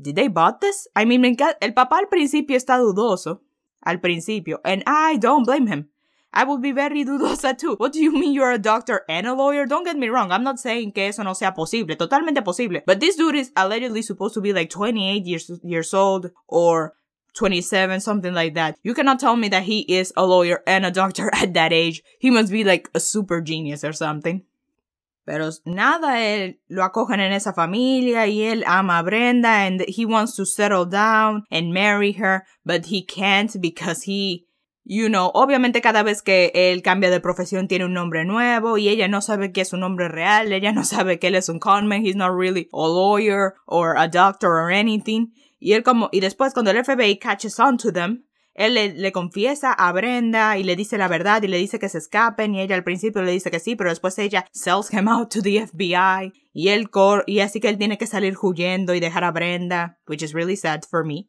did 0.00 0.14
they 0.14 0.28
bought 0.28 0.60
this? 0.60 0.88
I 0.94 1.04
mean, 1.04 1.24
el 1.24 1.74
papá 1.74 1.98
al 1.98 2.08
principio 2.08 2.56
está 2.56 2.78
dudoso. 2.78 3.40
Al 3.82 4.00
principio. 4.00 4.60
And 4.64 4.82
I 4.86 5.16
don't 5.18 5.44
blame 5.44 5.66
him. 5.66 5.88
I 6.32 6.44
would 6.44 6.60
be 6.60 6.72
very 6.72 7.04
dudosa 7.06 7.56
too. 7.56 7.74
What 7.76 7.92
do 7.92 8.00
you 8.00 8.12
mean 8.12 8.32
you're 8.32 8.52
a 8.52 8.58
doctor 8.58 9.02
and 9.08 9.26
a 9.26 9.34
lawyer? 9.34 9.66
Don't 9.66 9.84
get 9.84 9.96
me 9.96 10.08
wrong. 10.08 10.30
I'm 10.30 10.44
not 10.44 10.58
saying 10.58 10.92
que 10.92 11.04
eso 11.04 11.22
no 11.22 11.32
sea 11.32 11.50
posible. 11.50 11.96
Totalmente 11.96 12.44
posible. 12.44 12.80
But 12.86 13.00
this 13.00 13.16
dude 13.16 13.36
is 13.36 13.50
allegedly 13.56 14.02
supposed 14.02 14.34
to 14.34 14.40
be 14.40 14.52
like 14.52 14.70
28 14.70 15.24
years, 15.24 15.50
years 15.62 15.94
old 15.94 16.30
or 16.46 16.94
27, 17.38 18.00
something 18.00 18.34
like 18.34 18.54
that. 18.54 18.76
You 18.82 18.94
cannot 18.94 19.20
tell 19.20 19.36
me 19.36 19.48
that 19.48 19.62
he 19.62 19.80
is 19.80 20.12
a 20.16 20.26
lawyer 20.26 20.62
and 20.66 20.84
a 20.84 20.90
doctor 20.90 21.30
at 21.32 21.54
that 21.54 21.72
age. 21.72 22.02
He 22.18 22.30
must 22.30 22.52
be 22.52 22.64
like 22.64 22.90
a 22.94 23.00
super 23.00 23.40
genius 23.40 23.84
or 23.84 23.92
something. 23.92 24.42
Pero 25.24 25.50
nada, 25.66 26.18
él 26.18 26.58
lo 26.70 26.82
acogen 26.82 27.20
en 27.20 27.32
esa 27.32 27.52
familia 27.52 28.26
y 28.26 28.50
él 28.50 28.64
ama 28.66 29.00
a 29.00 29.02
Brenda 29.02 29.48
and 29.48 29.84
he 29.86 30.06
wants 30.06 30.34
to 30.36 30.46
settle 30.46 30.86
down 30.86 31.44
and 31.50 31.74
marry 31.74 32.12
her, 32.12 32.46
but 32.64 32.86
he 32.86 33.02
can't 33.02 33.60
because 33.60 34.04
he 34.04 34.46
you 34.90 35.10
know, 35.10 35.30
obviamente 35.34 35.82
cada 35.82 36.02
vez 36.02 36.22
que 36.22 36.50
él 36.54 36.82
cambia 36.82 37.10
de 37.10 37.20
profesión 37.20 37.68
tiene 37.68 37.84
un 37.84 37.92
nombre 37.92 38.24
nuevo 38.24 38.78
y 38.78 38.88
ella 38.88 39.06
no 39.06 39.20
sabe 39.20 39.52
qué 39.52 39.60
es 39.60 39.74
un 39.74 39.80
nombre 39.80 40.08
real, 40.08 40.50
ella 40.50 40.72
no 40.72 40.82
sabe 40.82 41.18
que 41.18 41.28
él 41.28 41.34
es 41.34 41.50
un 41.50 41.58
conman, 41.58 42.02
he's 42.02 42.16
not 42.16 42.32
really 42.34 42.70
a 42.72 42.88
lawyer 42.88 43.54
or 43.66 43.96
a 43.98 44.08
doctor 44.08 44.48
or 44.48 44.70
anything. 44.70 45.30
Y 45.58 45.72
él 45.72 45.82
como, 45.82 46.08
y 46.12 46.20
después 46.20 46.54
cuando 46.54 46.70
el 46.70 46.84
FBI 46.84 47.18
catches 47.18 47.58
on 47.58 47.76
to 47.78 47.92
them, 47.92 48.24
él 48.58 48.74
le, 48.74 49.12
confiesa 49.12 49.72
a 49.72 49.92
Brenda 49.92 50.58
y 50.58 50.64
le 50.64 50.74
dice 50.74 50.98
la 50.98 51.06
verdad 51.06 51.42
y 51.42 51.46
le 51.46 51.58
dice 51.58 51.78
que 51.78 51.88
se 51.88 51.98
escapen 51.98 52.56
y 52.56 52.60
ella 52.60 52.74
al 52.74 52.82
principio 52.82 53.22
le 53.22 53.30
dice 53.30 53.52
que 53.52 53.60
sí, 53.60 53.76
pero 53.76 53.90
después 53.90 54.18
ella 54.18 54.46
sells 54.50 54.92
him 54.92 55.06
out 55.06 55.32
to 55.32 55.42
the 55.42 55.64
FBI 55.64 56.32
y 56.52 56.70
él 56.70 56.90
cor 56.90 57.22
y 57.28 57.38
así 57.38 57.60
que 57.60 57.68
él 57.68 57.78
tiene 57.78 57.98
que 57.98 58.08
salir 58.08 58.36
huyendo 58.42 58.94
y 58.94 59.00
dejar 59.00 59.22
a 59.22 59.30
Brenda, 59.30 60.00
which 60.08 60.22
is 60.22 60.32
really 60.32 60.56
sad 60.56 60.80
for 60.90 61.04
me. 61.04 61.28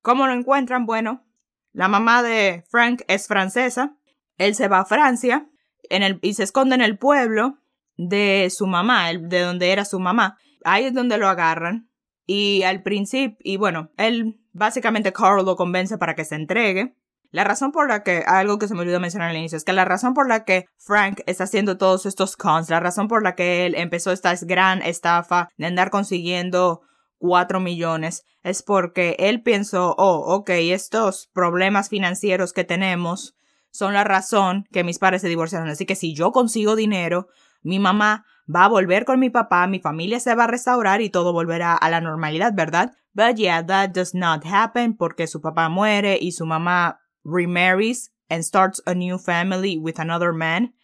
¿Cómo 0.00 0.28
lo 0.28 0.32
encuentran? 0.32 0.86
Bueno, 0.86 1.26
la 1.72 1.88
mamá 1.88 2.22
de 2.22 2.64
Frank 2.70 3.02
es 3.08 3.26
francesa. 3.26 3.96
Él 4.36 4.54
se 4.54 4.68
va 4.68 4.78
a 4.78 4.84
Francia 4.84 5.50
en 5.90 6.04
el, 6.04 6.20
y 6.22 6.34
se 6.34 6.44
esconde 6.44 6.76
en 6.76 6.82
el 6.82 6.98
pueblo 6.98 7.58
de 7.96 8.48
su 8.50 8.68
mamá, 8.68 9.12
de 9.12 9.40
donde 9.40 9.72
era 9.72 9.84
su 9.84 9.98
mamá. 9.98 10.38
Ahí 10.64 10.84
es 10.84 10.94
donde 10.94 11.18
lo 11.18 11.28
agarran. 11.28 11.87
Y 12.30 12.62
al 12.62 12.82
principio, 12.82 13.38
y 13.40 13.56
bueno, 13.56 13.90
él 13.96 14.38
básicamente 14.52 15.14
Carl 15.14 15.46
lo 15.46 15.56
convence 15.56 15.96
para 15.96 16.14
que 16.14 16.26
se 16.26 16.34
entregue. 16.34 16.94
La 17.30 17.42
razón 17.42 17.72
por 17.72 17.88
la 17.88 18.02
que, 18.02 18.22
algo 18.26 18.58
que 18.58 18.68
se 18.68 18.74
me 18.74 18.82
olvidó 18.82 19.00
mencionar 19.00 19.30
al 19.30 19.36
inicio, 19.38 19.56
es 19.56 19.64
que 19.64 19.72
la 19.72 19.86
razón 19.86 20.12
por 20.12 20.28
la 20.28 20.44
que 20.44 20.66
Frank 20.76 21.20
está 21.24 21.44
haciendo 21.44 21.78
todos 21.78 22.04
estos 22.04 22.36
cons, 22.36 22.68
la 22.68 22.80
razón 22.80 23.08
por 23.08 23.22
la 23.22 23.34
que 23.34 23.64
él 23.64 23.74
empezó 23.74 24.12
esta 24.12 24.34
gran 24.42 24.82
estafa 24.82 25.48
de 25.56 25.64
andar 25.64 25.88
consiguiendo 25.88 26.82
4 27.16 27.60
millones 27.60 28.24
es 28.42 28.62
porque 28.62 29.16
él 29.18 29.42
pensó, 29.42 29.94
oh, 29.96 30.34
ok, 30.34 30.50
estos 30.50 31.30
problemas 31.32 31.88
financieros 31.88 32.52
que 32.52 32.64
tenemos 32.64 33.36
son 33.70 33.94
la 33.94 34.04
razón 34.04 34.66
que 34.70 34.84
mis 34.84 34.98
padres 34.98 35.22
se 35.22 35.28
divorciaron. 35.28 35.70
Así 35.70 35.86
que 35.86 35.96
si 35.96 36.12
yo 36.12 36.30
consigo 36.30 36.76
dinero, 36.76 37.28
mi 37.62 37.78
mamá 37.78 38.26
va 38.48 38.64
a 38.64 38.68
volver 38.68 39.04
con 39.04 39.20
mi 39.20 39.30
papá, 39.30 39.66
mi 39.66 39.78
familia 39.78 40.20
se 40.20 40.34
va 40.34 40.44
a 40.44 40.46
restaurar 40.48 41.02
y 41.02 41.10
todo 41.10 41.32
volverá 41.32 41.74
a 41.74 41.90
la 41.90 42.00
normalidad, 42.00 42.54
¿verdad? 42.54 42.92
But 43.12 43.36
yeah, 43.36 43.64
that 43.66 43.90
does 43.90 44.14
not 44.14 44.44
happen 44.44 44.96
porque 44.96 45.26
su 45.26 45.40
papá 45.40 45.68
muere 45.68 46.18
y 46.20 46.32
su 46.32 46.46
mamá 46.46 47.00
remarries 47.24 48.12
and 48.28 48.42
starts 48.42 48.82
a 48.86 48.94
new 48.94 49.18
family 49.18 49.78
with 49.78 49.98
another 49.98 50.32
man. 50.32 50.74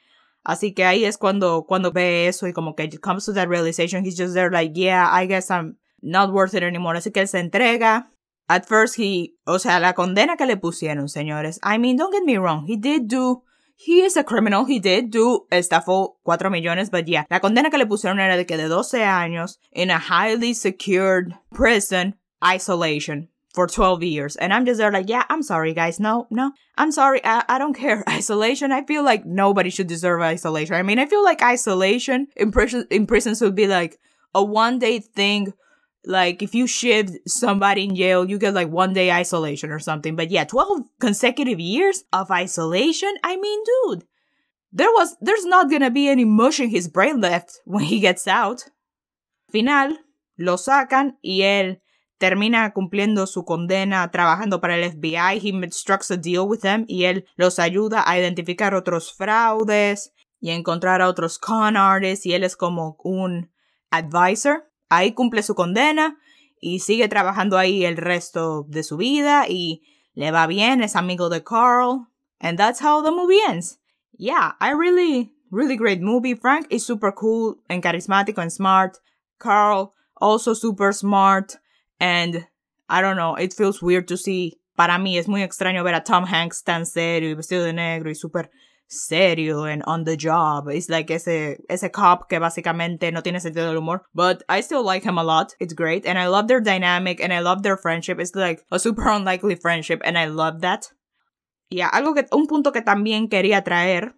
Así 0.45 0.75
que 0.75 0.85
ahí 0.85 1.05
es 1.05 1.17
cuando, 1.17 1.65
cuando 1.67 1.91
ve 1.91 2.29
eso 2.29 2.47
y 2.47 2.53
como 2.53 2.75
que 2.75 2.91
comes 3.01 3.25
to 3.25 3.33
that 3.33 3.49
realization, 3.49 4.05
he's 4.05 4.17
just 4.17 4.35
there 4.35 4.51
like, 4.51 4.75
yeah, 4.75 5.09
I 5.11 5.27
guess 5.27 5.51
I'm 5.51 5.79
not 6.03 6.33
worth 6.33 6.55
it 6.55 6.63
anymore. 6.63 6.99
Así 6.99 7.13
que 7.13 7.23
él 7.23 7.29
se 7.29 7.39
entrega. 7.39 8.11
At 8.47 8.67
first 8.67 8.99
he, 8.99 9.37
o 9.47 9.59
sea, 9.59 9.81
la 9.81 9.95
condena 9.95 10.37
que 10.37 10.45
le 10.45 10.59
pusieron, 10.59 11.09
señores. 11.09 11.59
I 11.63 11.79
mean, 11.79 11.97
don't 11.97 12.13
get 12.13 12.25
me 12.25 12.37
wrong. 12.37 12.67
He 12.67 12.77
did 12.77 13.09
do, 13.09 13.45
he 13.77 14.03
is 14.03 14.17
a 14.17 14.25
criminal. 14.25 14.65
He 14.65 14.79
did 14.79 15.11
do, 15.11 15.47
estafó 15.51 16.15
4 16.25 16.51
millones, 16.51 16.91
but 16.91 17.09
yeah. 17.09 17.25
La 17.31 17.41
condena 17.41 17.71
que 17.71 17.79
le 17.79 17.87
pusieron 17.87 18.19
era 18.19 18.37
de 18.37 18.45
que 18.45 18.57
de 18.57 18.69
12 18.69 18.99
años 19.01 19.59
in 19.73 19.91
a 19.91 19.99
highly 19.99 20.55
secured 20.55 21.35
prison 21.53 22.15
isolation 22.45 23.29
for 23.55 23.67
12 23.67 24.03
years. 24.03 24.37
And 24.37 24.53
I'm 24.53 24.67
just 24.67 24.79
there 24.79 24.91
like, 24.91 25.09
yeah, 25.09 25.25
I'm 25.31 25.43
sorry, 25.43 25.73
guys. 25.73 26.01
No, 26.01 26.27
no, 26.31 26.53
I'm 26.77 26.91
sorry. 26.91 27.21
I, 27.25 27.45
I 27.49 27.59
don't 27.59 27.75
care. 27.75 28.03
Isolation, 28.09 28.73
I 28.73 28.85
feel 28.85 29.05
like 29.05 29.25
nobody 29.25 29.71
should 29.71 29.87
deserve 29.87 30.21
isolation. 30.21 30.75
I 30.75 30.83
mean, 30.83 30.99
I 30.99 31.07
feel 31.07 31.23
like 31.23 31.43
isolation 31.43 32.27
in, 32.37 32.51
prison, 32.51 32.87
in 32.91 33.07
prisons 33.07 33.41
would 33.41 33.55
be 33.55 33.69
like 33.69 33.99
a 34.35 34.43
one 34.45 34.79
day 34.79 34.99
thing 34.99 35.53
like 36.07 36.43
if 36.43 36.55
you 36.55 36.67
shift 36.67 37.17
somebody 37.27 37.85
in 37.85 37.95
jail, 37.95 38.29
you 38.29 38.39
get 38.39 38.55
like 38.55 38.69
one 38.69 38.93
day 38.93 39.11
isolation 39.11 39.71
or 39.71 39.79
something. 39.79 40.17
But 40.17 40.31
yeah, 40.31 40.45
12 40.45 40.83
consecutive 41.01 41.61
years 41.61 42.05
of 42.13 42.31
isolation? 42.31 43.15
I 43.23 43.37
mean, 43.37 43.61
dude, 43.65 44.05
there 44.73 44.91
was, 44.91 45.17
there's 45.21 45.45
not 45.45 45.71
gonna 45.71 45.91
be 45.91 46.09
any 46.09 46.25
mush 46.25 46.61
in 46.61 46.71
his 46.71 46.89
brain 46.89 47.21
left 47.21 47.61
when 47.65 47.85
he 47.85 48.01
gets 48.01 48.27
out. 48.27 48.65
Final, 49.51 49.97
lo 50.39 50.57
sacan 50.57 51.17
y 51.23 51.43
él 51.43 51.81
termina 52.19 52.73
cumpliendo 52.73 53.27
su 53.27 53.45
condena 53.45 54.11
trabajando 54.11 54.61
para 54.61 54.77
el 54.77 54.91
FBI. 54.91 55.39
He 55.39 55.71
strikes 55.71 56.11
a 56.11 56.17
deal 56.17 56.49
with 56.49 56.61
them 56.61 56.85
y 56.89 57.05
él 57.05 57.25
los 57.37 57.59
ayuda 57.59 58.03
a 58.07 58.19
identificar 58.19 58.75
otros 58.75 59.13
fraudes 59.13 60.13
y 60.41 60.51
encontrar 60.51 61.03
a 61.03 61.09
otros 61.09 61.39
con 61.39 61.77
artists 61.77 62.27
y 62.27 62.35
él 62.35 62.45
es 62.45 62.57
como 62.57 62.97
un 63.03 63.51
advisor 63.91 64.71
ahí 64.89 65.13
cumple 65.13 65.43
su 65.43 65.55
condena 65.55 66.19
y 66.61 66.81
sigue 66.81 67.09
trabajando 67.09 67.59
ahí 67.59 67.85
el 67.85 67.97
resto 67.97 68.65
de 68.69 68.83
su 68.83 68.97
vida 68.97 69.47
y 69.49 69.83
le 70.15 70.31
va 70.31 70.47
bien, 70.47 70.83
es 70.83 70.97
amigo 70.97 71.29
de 71.29 71.43
Carl. 71.43 72.07
And 72.41 72.59
that's 72.59 72.81
how 72.81 73.03
the 73.03 73.11
movie 73.11 73.41
ends. 73.49 73.79
Yeah, 74.17 74.53
I 74.61 74.73
really, 74.73 75.33
really 75.51 75.77
great 75.77 76.01
movie. 76.01 76.35
Frank 76.35 76.67
is 76.71 76.85
super 76.85 77.13
cool 77.13 77.57
and 77.69 77.83
charismatic 77.83 78.39
and 78.39 78.53
smart. 78.53 78.99
Carl, 79.39 79.95
also 80.21 80.55
super 80.55 80.93
smart. 80.93 81.57
And 81.99 82.47
I 82.89 83.01
don't 83.01 83.17
know, 83.17 83.35
it 83.35 83.53
feels 83.53 83.83
weird 83.83 84.09
to 84.09 84.17
see. 84.17 84.61
Para 84.77 84.99
mí 84.99 85.17
es 85.19 85.29
muy 85.29 85.43
extraño 85.43 85.85
ver 85.85 85.95
a 85.95 86.03
Tom 86.03 86.25
Hanks 86.25 86.65
tan 86.65 86.85
serio 86.85 87.31
y 87.31 87.35
vestido 87.35 87.63
de 87.63 87.73
negro 87.73 88.11
y 88.11 88.15
super 88.15 88.51
serio 88.89 89.65
and 89.65 89.83
on 89.87 90.05
the 90.05 90.17
job. 90.17 90.69
It's 90.69 90.89
like 90.89 91.11
ese, 91.11 91.59
ese 91.69 91.91
cop 91.93 92.29
que 92.29 92.39
básicamente 92.39 93.13
no 93.13 93.23
tiene 93.23 93.41
sentido 93.41 93.67
del 93.67 93.81
humor. 93.81 94.03
But 94.15 94.43
I 94.49 94.61
still 94.61 94.83
like 94.83 95.05
him 95.05 95.19
a 95.19 95.25
lot. 95.25 95.55
It's 95.61 95.75
great. 95.75 96.07
And 96.07 96.19
I 96.19 96.29
love 96.29 96.49
their 96.49 96.61
dynamic 96.61 97.21
and 97.21 97.33
I 97.33 97.41
love 97.41 97.63
their 97.63 97.77
friendship. 97.77 98.21
It's 98.21 98.35
like 98.35 98.65
a 98.71 98.79
super 98.79 99.09
unlikely 99.09 99.57
friendship 99.57 100.01
and 100.05 100.19
I 100.19 100.27
love 100.27 100.61
that. 100.61 100.93
Yeah, 101.71 101.91
algo 101.91 102.15
que, 102.15 102.27
un 102.33 102.47
punto 102.47 102.73
que 102.73 102.83
también 102.83 103.29
quería 103.29 103.65
traer 103.65 104.15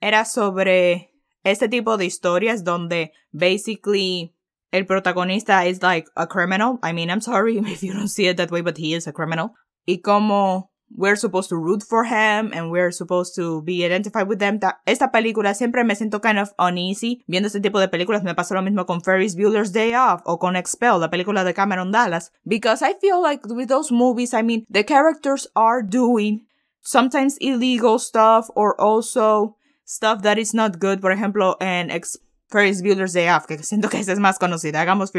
era 0.00 0.24
sobre 0.24 1.10
este 1.44 1.68
tipo 1.68 1.96
de 1.96 2.04
historias 2.04 2.62
donde 2.62 3.12
basically 3.32 4.34
el 4.70 4.84
protagonista 4.86 5.66
is 5.66 5.82
like 5.82 6.08
a 6.16 6.26
criminal. 6.26 6.78
I 6.82 6.92
mean, 6.92 7.10
I'm 7.10 7.20
sorry 7.20 7.58
if 7.66 7.82
you 7.82 7.92
don't 7.92 8.08
see 8.08 8.26
it 8.26 8.36
that 8.36 8.50
way, 8.50 8.60
but 8.60 8.76
he 8.76 8.94
is 8.94 9.06
a 9.06 9.12
criminal. 9.12 9.54
Y 9.86 10.00
como 10.02 10.70
we're 10.96 11.16
supposed 11.16 11.48
to 11.48 11.56
root 11.56 11.82
for 11.82 12.04
him 12.04 12.52
and 12.54 12.70
we're 12.70 12.92
supposed 12.92 13.34
to 13.34 13.62
be 13.62 13.84
identified 13.84 14.28
with 14.28 14.38
them. 14.38 14.60
Esta 14.86 15.10
película 15.10 15.54
siempre 15.54 15.84
me 15.84 15.94
siento 15.94 16.22
kind 16.22 16.38
of 16.38 16.52
uneasy 16.58 17.24
viendo 17.28 17.48
este 17.48 17.60
tipo 17.60 17.80
de 17.80 17.88
películas. 17.88 18.22
Me 18.22 18.34
pasó 18.34 18.54
lo 18.54 18.62
mismo 18.62 18.86
con 18.86 19.00
Ferris 19.00 19.34
Bueller's 19.34 19.72
Day 19.72 19.94
Off 19.94 20.22
o 20.24 20.38
con 20.38 20.56
Expel, 20.56 21.00
la 21.00 21.10
película 21.10 21.44
de 21.44 21.52
Cameron 21.52 21.90
Dallas. 21.90 22.30
Because 22.44 22.82
I 22.82 22.94
feel 23.00 23.20
like 23.20 23.44
with 23.46 23.68
those 23.68 23.90
movies, 23.90 24.32
I 24.32 24.42
mean, 24.42 24.64
the 24.70 24.84
characters 24.84 25.48
are 25.56 25.82
doing 25.82 26.46
sometimes 26.80 27.36
illegal 27.40 27.98
stuff 27.98 28.48
or 28.54 28.80
also 28.80 29.56
stuff 29.84 30.22
that 30.22 30.38
is 30.38 30.54
not 30.54 30.78
good. 30.78 31.00
Por 31.00 31.10
ejemplo, 31.10 31.56
en 31.60 31.90
Ex 31.90 32.18
Ferris 32.50 32.82
Bueller's 32.82 33.14
Day 33.14 33.28
Off, 33.28 33.46
que 33.46 33.58
siento 33.58 33.90
que 33.90 33.98
esa 33.98 34.12
es 34.12 34.20
más 34.20 34.38
conocida. 34.38 34.80
Hagamos 34.80 35.10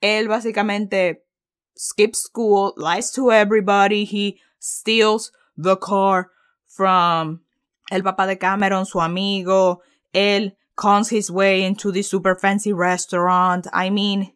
Él 0.00 0.28
básicamente 0.28 1.24
skips 1.76 2.18
school, 2.18 2.74
lies 2.76 3.10
to 3.12 3.32
everybody, 3.32 4.04
he 4.04 4.38
steals 4.62 5.32
the 5.56 5.76
car 5.76 6.30
from 6.66 7.40
el 7.90 8.02
papá 8.02 8.26
de 8.26 8.36
Cameron, 8.36 8.86
su 8.86 9.00
amigo, 9.00 9.82
él 10.14 10.52
cons 10.76 11.10
his 11.10 11.30
way 11.30 11.64
into 11.64 11.90
this 11.90 12.08
super 12.08 12.34
fancy 12.34 12.72
restaurant. 12.72 13.66
I 13.72 13.90
mean, 13.90 14.32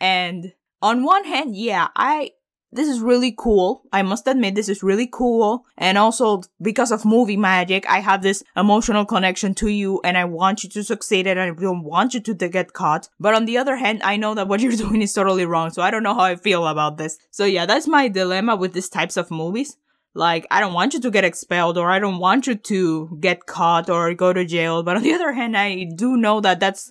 and 0.00 0.52
on 0.82 1.04
one 1.04 1.24
hand, 1.24 1.56
yeah, 1.56 1.88
I 1.94 2.32
this 2.76 2.88
is 2.88 3.00
really 3.00 3.34
cool. 3.36 3.82
I 3.92 4.02
must 4.02 4.26
admit 4.26 4.54
this 4.54 4.68
is 4.68 4.82
really 4.82 5.08
cool. 5.10 5.64
And 5.76 5.98
also 5.98 6.42
because 6.60 6.92
of 6.92 7.04
movie 7.04 7.36
magic, 7.36 7.88
I 7.88 8.00
have 8.00 8.22
this 8.22 8.42
emotional 8.56 9.04
connection 9.04 9.54
to 9.56 9.68
you 9.68 10.00
and 10.04 10.16
I 10.16 10.24
want 10.24 10.62
you 10.62 10.70
to 10.70 10.84
succeed 10.84 11.26
and 11.26 11.40
I 11.40 11.50
don't 11.50 11.82
want 11.82 12.14
you 12.14 12.20
to 12.20 12.34
get 12.34 12.72
caught. 12.72 13.08
But 13.18 13.34
on 13.34 13.46
the 13.46 13.58
other 13.58 13.76
hand, 13.76 14.02
I 14.02 14.16
know 14.16 14.34
that 14.34 14.48
what 14.48 14.60
you're 14.62 14.72
doing 14.72 15.02
is 15.02 15.12
totally 15.12 15.46
wrong. 15.46 15.70
So 15.70 15.82
I 15.82 15.90
don't 15.90 16.02
know 16.02 16.14
how 16.14 16.24
I 16.24 16.36
feel 16.36 16.66
about 16.66 16.98
this. 16.98 17.18
So 17.30 17.44
yeah, 17.44 17.66
that's 17.66 17.88
my 17.88 18.08
dilemma 18.08 18.56
with 18.56 18.72
these 18.72 18.88
types 18.88 19.16
of 19.16 19.30
movies. 19.30 19.76
Like, 20.14 20.46
I 20.50 20.60
don't 20.60 20.72
want 20.72 20.94
you 20.94 21.00
to 21.00 21.10
get 21.10 21.24
expelled 21.24 21.76
or 21.76 21.90
I 21.90 21.98
don't 21.98 22.18
want 22.18 22.46
you 22.46 22.54
to 22.54 23.18
get 23.20 23.44
caught 23.44 23.90
or 23.90 24.14
go 24.14 24.32
to 24.32 24.46
jail. 24.46 24.82
But 24.82 24.96
on 24.96 25.02
the 25.02 25.12
other 25.18 25.32
hand, 25.32 25.56
I 25.56 25.84
do 25.84 26.16
know 26.16 26.40
that 26.40 26.58
that's, 26.58 26.90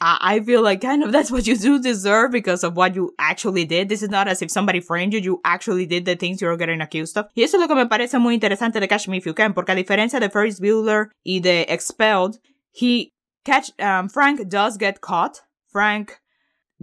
I, 0.00 0.40
feel 0.40 0.62
like 0.62 0.82
kind 0.82 1.02
of 1.02 1.10
that's 1.10 1.30
what 1.30 1.46
you 1.46 1.56
do 1.56 1.80
deserve 1.80 2.30
because 2.30 2.62
of 2.62 2.76
what 2.76 2.94
you 2.94 3.14
actually 3.18 3.64
did. 3.64 3.88
This 3.88 4.02
is 4.02 4.10
not 4.10 4.28
as 4.28 4.42
if 4.42 4.50
somebody 4.50 4.80
framed 4.80 5.14
you, 5.14 5.20
you 5.20 5.40
actually 5.44 5.86
did 5.86 6.04
the 6.04 6.16
things 6.16 6.42
you're 6.42 6.56
getting 6.56 6.82
accused 6.82 7.16
of. 7.16 7.26
Y 7.34 7.42
eso 7.42 7.56
es 7.56 7.60
lo 7.62 7.68
que 7.68 7.74
me 7.74 7.86
parece 7.86 8.20
muy 8.20 8.34
interesante 8.34 8.78
de 8.78 8.88
Catch 8.88 9.08
Me 9.08 9.16
If 9.16 9.26
You 9.26 9.32
Can, 9.34 9.54
porque 9.54 9.70
a 9.70 9.74
diferencia 9.74 10.20
de 10.20 10.28
Ferris 10.28 10.60
Bueller 10.60 11.10
y 11.24 11.40
de 11.40 11.64
Expelled, 11.68 12.38
he, 12.72 13.12
catch, 13.44 13.70
um, 13.80 14.08
Frank 14.08 14.48
does 14.48 14.76
get 14.76 15.00
caught. 15.00 15.40
Frank 15.72 16.20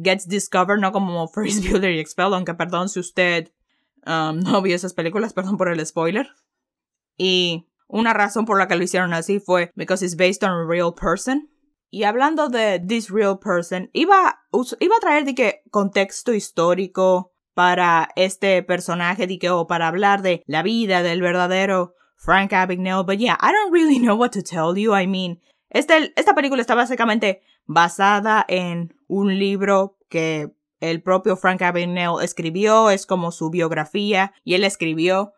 gets 0.02 0.26
discovered, 0.26 0.80
no 0.80 0.92
como 0.92 1.28
Ferris 1.34 1.62
Bueller 1.62 1.94
y 1.94 2.00
Expelled, 2.00 2.34
aunque 2.34 2.56
perdón 2.56 2.90
si 2.90 3.00
usted 3.00 3.50
Um, 4.06 4.40
no 4.40 4.62
vio 4.62 4.76
esas 4.76 4.94
películas, 4.94 5.34
perdón 5.34 5.58
por 5.58 5.70
el 5.70 5.86
spoiler. 5.86 6.28
Y 7.18 7.66
una 7.88 8.14
razón 8.14 8.46
por 8.46 8.58
la 8.58 8.68
que 8.68 8.76
lo 8.76 8.84
hicieron 8.84 9.14
así 9.14 9.40
fue 9.40 9.72
because 9.76 10.04
it's 10.04 10.16
based 10.16 10.44
on 10.44 10.52
a 10.52 10.66
real 10.66 10.94
person. 10.94 11.50
Y 11.94 12.06
hablando 12.06 12.50
de 12.50 12.80
this 12.80 13.12
real 13.12 13.38
person, 13.38 13.92
iba, 13.94 14.40
iba 14.80 14.96
a 14.96 15.00
traer 15.00 15.26
de 15.26 15.36
que 15.36 15.62
contexto 15.70 16.34
histórico 16.34 17.34
para 17.54 18.10
este 18.16 18.64
personaje 18.64 19.28
de 19.28 19.38
que, 19.38 19.52
o 19.52 19.68
para 19.68 19.90
hablar 19.90 20.24
de 20.24 20.42
la 20.48 20.64
vida 20.64 21.04
del 21.04 21.22
verdadero 21.22 21.94
Frank 22.16 22.52
Abagnale, 22.52 23.04
but 23.04 23.20
yeah, 23.20 23.38
I 23.40 23.52
don't 23.52 23.72
really 23.72 24.00
know 24.00 24.16
what 24.16 24.32
to 24.32 24.42
tell 24.42 24.76
you. 24.76 24.96
I 24.96 25.06
mean, 25.06 25.40
este, 25.70 26.12
esta 26.16 26.34
película 26.34 26.62
está 26.62 26.74
básicamente 26.74 27.44
basada 27.68 28.44
en 28.48 28.96
un 29.08 29.38
libro 29.38 30.00
que 30.10 30.50
el 30.80 31.04
propio 31.04 31.38
Frank 31.38 31.62
Abagnale 31.62 32.26
escribió, 32.26 32.90
es 32.90 33.06
como 33.06 33.32
su 33.32 33.52
biografía, 33.52 34.34
y 34.44 34.56
él 34.56 34.64
escribió, 34.64 35.34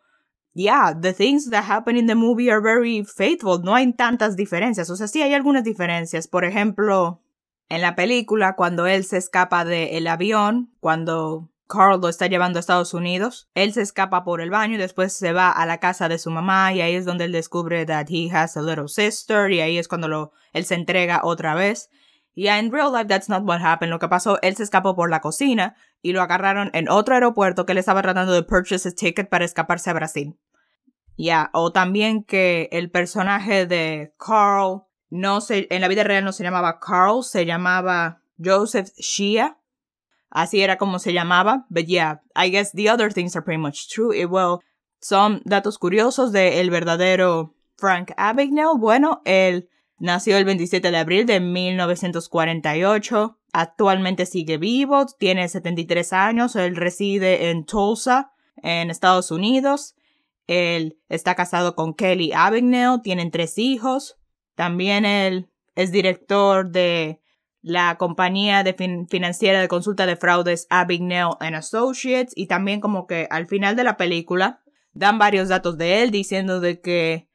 yeah, 0.55 0.93
the 0.99 1.13
things 1.13 1.49
that 1.51 1.65
happen 1.69 1.97
in 1.97 2.07
the 2.07 2.15
movie 2.15 2.49
are 2.49 2.61
very 2.61 3.03
faithful, 3.03 3.61
no 3.61 3.75
hay 3.75 3.93
tantas 3.93 4.35
diferencias, 4.35 4.89
o 4.89 4.95
sea, 4.95 5.07
sí 5.07 5.21
hay 5.21 5.33
algunas 5.33 5.63
diferencias, 5.63 6.27
por 6.27 6.45
ejemplo, 6.45 7.21
en 7.69 7.81
la 7.81 7.95
película, 7.95 8.55
cuando 8.55 8.87
él 8.87 9.03
se 9.03 9.17
escapa 9.17 9.65
del 9.65 10.07
avión, 10.07 10.71
cuando 10.79 11.49
Carl 11.67 11.99
lo 11.99 12.09
está 12.09 12.27
llevando 12.27 12.59
a 12.59 12.61
Estados 12.61 12.93
Unidos. 12.93 13.49
Él 13.55 13.73
se 13.73 13.81
escapa 13.81 14.23
por 14.23 14.39
el 14.39 14.51
baño 14.51 14.75
y 14.75 14.77
después 14.77 15.13
se 15.13 15.33
va 15.33 15.49
a 15.49 15.65
la 15.65 15.79
casa 15.79 16.07
de 16.07 16.19
su 16.19 16.29
mamá 16.29 16.73
y 16.73 16.81
ahí 16.81 16.93
es 16.93 17.05
donde 17.05 17.25
él 17.25 17.31
descubre 17.31 17.85
that 17.85 18.07
he 18.09 18.29
has 18.31 18.55
a 18.55 18.61
little 18.61 18.87
sister 18.87 19.51
y 19.51 19.61
ahí 19.61 19.77
es 19.77 19.87
cuando 19.87 20.07
lo, 20.07 20.31
él 20.53 20.65
se 20.65 20.75
entrega 20.75 21.21
otra 21.23 21.55
vez. 21.55 21.89
Yeah, 22.35 22.59
in 22.59 22.71
real 22.71 22.91
life 22.91 23.07
that's 23.07 23.29
not 23.29 23.43
what 23.43 23.61
happened. 23.61 23.91
Lo 23.91 23.99
que 23.99 24.09
pasó, 24.09 24.39
él 24.41 24.55
se 24.55 24.63
escapó 24.63 24.95
por 24.95 25.09
la 25.09 25.21
cocina 25.21 25.75
y 26.01 26.11
lo 26.11 26.21
agarraron 26.21 26.69
en 26.73 26.89
otro 26.89 27.15
aeropuerto 27.15 27.65
que 27.65 27.71
él 27.71 27.77
estaba 27.77 28.01
tratando 28.01 28.33
de 28.33 28.43
purchase 28.43 28.89
a 28.89 28.91
ticket 28.91 29.29
para 29.29 29.45
escaparse 29.45 29.89
a 29.89 29.93
Brasil. 29.93 30.37
Ya, 31.17 31.49
o 31.53 31.71
también 31.71 32.23
que 32.23 32.69
el 32.71 32.91
personaje 32.91 33.65
de 33.65 34.13
Carl 34.17 34.83
no 35.09 35.39
se, 35.41 35.67
en 35.69 35.81
la 35.81 35.87
vida 35.87 36.03
real 36.03 36.25
no 36.25 36.33
se 36.33 36.43
llamaba 36.43 36.79
Carl, 36.79 37.23
se 37.23 37.45
llamaba 37.45 38.21
Joseph 38.43 38.89
Shia. 38.97 39.57
Así 40.29 40.61
era 40.61 40.77
como 40.77 40.99
se 40.99 41.13
llamaba. 41.13 41.65
But 41.69 41.85
yeah, 41.85 42.21
I 42.35 42.49
guess 42.49 42.71
the 42.73 42.89
other 42.89 43.13
things 43.13 43.35
are 43.35 43.45
pretty 43.45 43.61
much 43.61 43.87
true. 43.87 44.13
Y 44.13 44.25
well, 44.25 44.59
son 44.99 45.41
datos 45.45 45.77
curiosos 45.77 46.31
de 46.31 46.59
el 46.59 46.69
verdadero 46.69 47.55
Frank 47.77 48.11
Abagnale. 48.17 48.77
Bueno, 48.77 49.21
el 49.23 49.69
Nació 49.97 50.37
el 50.37 50.43
27 50.43 50.91
de 50.91 50.97
abril 50.97 51.25
de 51.25 51.39
1948. 51.39 53.37
Actualmente 53.53 54.25
sigue 54.25 54.57
vivo, 54.57 55.05
tiene 55.05 55.47
73 55.47 56.11
años. 56.11 56.57
Él 56.57 56.75
reside 56.75 57.49
en 57.49 57.65
Tulsa, 57.65 58.33
en 58.57 58.91
Estados 58.91 59.31
Unidos. 59.31 59.95
Él 60.47 60.99
está 61.09 61.35
casado 61.35 61.75
con 61.75 61.93
Kelly 61.93 62.31
Abagnale, 62.33 63.01
tienen 63.03 63.31
tres 63.31 63.57
hijos. 63.57 64.17
También 64.55 65.05
él 65.05 65.49
es 65.75 65.91
director 65.91 66.69
de 66.69 67.21
la 67.61 67.97
compañía 67.97 68.63
de 68.63 68.73
financiera 69.09 69.59
de 69.59 69.67
consulta 69.67 70.05
de 70.05 70.15
fraudes 70.15 70.67
Abagnale 70.69 71.35
Associates 71.39 72.33
y 72.35 72.47
también 72.47 72.79
como 72.79 73.07
que 73.07 73.27
al 73.31 73.47
final 73.47 73.75
de 73.75 73.83
la 73.83 73.97
película 73.97 74.61
dan 74.93 75.17
varios 75.17 75.49
datos 75.49 75.77
de 75.77 76.03
él 76.03 76.11
diciendo 76.11 76.59
de 76.59 76.79
que 76.79 77.27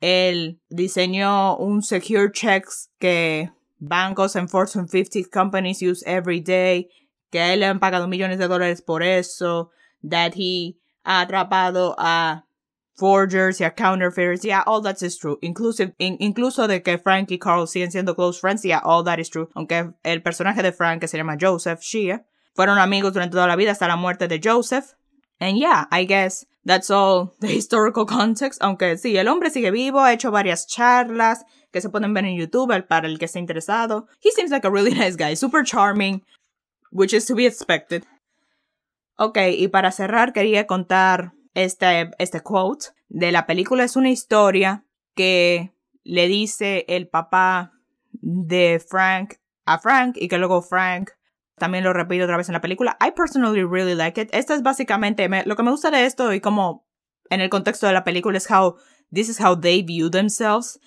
él 0.00 0.60
diseñó 0.68 1.56
un 1.56 1.82
secure 1.82 2.30
checks 2.32 2.90
que 2.98 3.50
bancos 3.78 4.36
en 4.36 4.48
Fortune 4.48 4.88
50 4.88 5.30
companies 5.32 5.80
use 5.80 6.04
every 6.06 6.40
day, 6.40 6.88
que 7.30 7.52
él 7.52 7.60
le 7.60 7.66
han 7.66 7.80
pagado 7.80 8.08
millones 8.08 8.38
de 8.38 8.48
dólares 8.48 8.82
por 8.82 9.02
eso, 9.02 9.70
that 10.08 10.32
he 10.36 10.76
ha 11.04 11.20
atrapado 11.20 11.94
a 11.98 12.44
forgers 12.94 13.60
y 13.60 13.64
a 13.64 13.74
counterfeiters. 13.74 14.42
Yeah, 14.42 14.62
all 14.66 14.82
that 14.82 15.02
is 15.02 15.18
true. 15.18 15.38
Inclusive, 15.42 15.94
incluso 15.98 16.68
de 16.68 16.82
que 16.82 16.98
Frank 16.98 17.30
y 17.30 17.38
Carl 17.38 17.66
siguen 17.66 17.90
siendo 17.90 18.14
close 18.14 18.38
friends. 18.38 18.62
Yeah, 18.64 18.80
all 18.84 19.04
that 19.04 19.18
is 19.18 19.30
true. 19.30 19.48
Aunque 19.54 19.92
el 20.04 20.22
personaje 20.22 20.62
de 20.62 20.72
Frank, 20.72 21.00
que 21.00 21.08
se 21.08 21.16
llama 21.16 21.36
Joseph 21.40 21.80
Shea, 21.80 22.24
fueron 22.54 22.78
amigos 22.78 23.12
durante 23.12 23.32
toda 23.32 23.46
la 23.46 23.56
vida 23.56 23.72
hasta 23.72 23.88
la 23.88 23.96
muerte 23.96 24.28
de 24.28 24.40
Joseph. 24.42 24.94
And 25.40 25.58
yeah, 25.58 25.86
I 25.90 26.04
guess 26.04 26.46
That's 26.64 26.90
all 26.90 27.34
the 27.40 27.48
historical 27.56 28.06
context. 28.06 28.60
Aunque 28.62 28.96
sí, 28.96 29.16
el 29.16 29.28
hombre 29.28 29.50
sigue 29.50 29.70
vivo, 29.70 30.00
ha 30.00 30.12
hecho 30.12 30.30
varias 30.30 30.66
charlas 30.66 31.44
que 31.72 31.80
se 31.80 31.88
pueden 31.88 32.14
ver 32.14 32.24
en 32.24 32.36
YouTube 32.36 32.86
para 32.86 33.08
el 33.08 33.18
que 33.18 33.26
esté 33.26 33.38
interesado. 33.38 34.06
He 34.20 34.30
seems 34.30 34.50
like 34.50 34.64
a 34.64 34.70
really 34.70 34.94
nice 34.94 35.16
guy, 35.16 35.34
super 35.34 35.64
charming, 35.64 36.22
which 36.90 37.12
is 37.12 37.24
to 37.26 37.34
be 37.34 37.46
expected. 37.46 38.06
Ok, 39.16 39.38
y 39.56 39.68
para 39.68 39.92
cerrar 39.92 40.32
quería 40.32 40.66
contar 40.66 41.32
este, 41.54 42.10
este 42.18 42.40
quote 42.40 42.88
de 43.08 43.32
la 43.32 43.46
película. 43.46 43.84
Es 43.84 43.96
una 43.96 44.10
historia 44.10 44.84
que 45.14 45.72
le 46.02 46.28
dice 46.28 46.84
el 46.88 47.08
papá 47.08 47.72
de 48.12 48.82
Frank 48.86 49.34
a 49.64 49.78
Frank 49.78 50.16
y 50.18 50.28
que 50.28 50.38
luego 50.38 50.62
Frank 50.62 51.10
también 51.56 51.84
lo 51.84 51.92
repito 51.92 52.24
otra 52.24 52.36
vez 52.36 52.48
en 52.48 52.54
la 52.54 52.60
película. 52.60 52.96
I 53.00 53.12
personally 53.12 53.62
really 53.62 53.94
like 53.94 54.20
it. 54.20 54.28
Esto 54.32 54.54
es 54.54 54.62
básicamente, 54.62 55.28
lo 55.44 55.56
que 55.56 55.62
me 55.62 55.70
gusta 55.70 55.90
de 55.90 56.06
esto 56.06 56.32
y 56.32 56.40
como 56.40 56.86
en 57.30 57.40
el 57.40 57.50
contexto 57.50 57.86
de 57.86 57.92
la 57.92 58.04
película 58.04 58.38
es 58.38 58.50
how 58.50 58.76
this 59.12 59.28
is 59.28 59.40
how 59.40 59.58
they 59.58 59.82
view 59.82 60.10
themselves. 60.10 60.80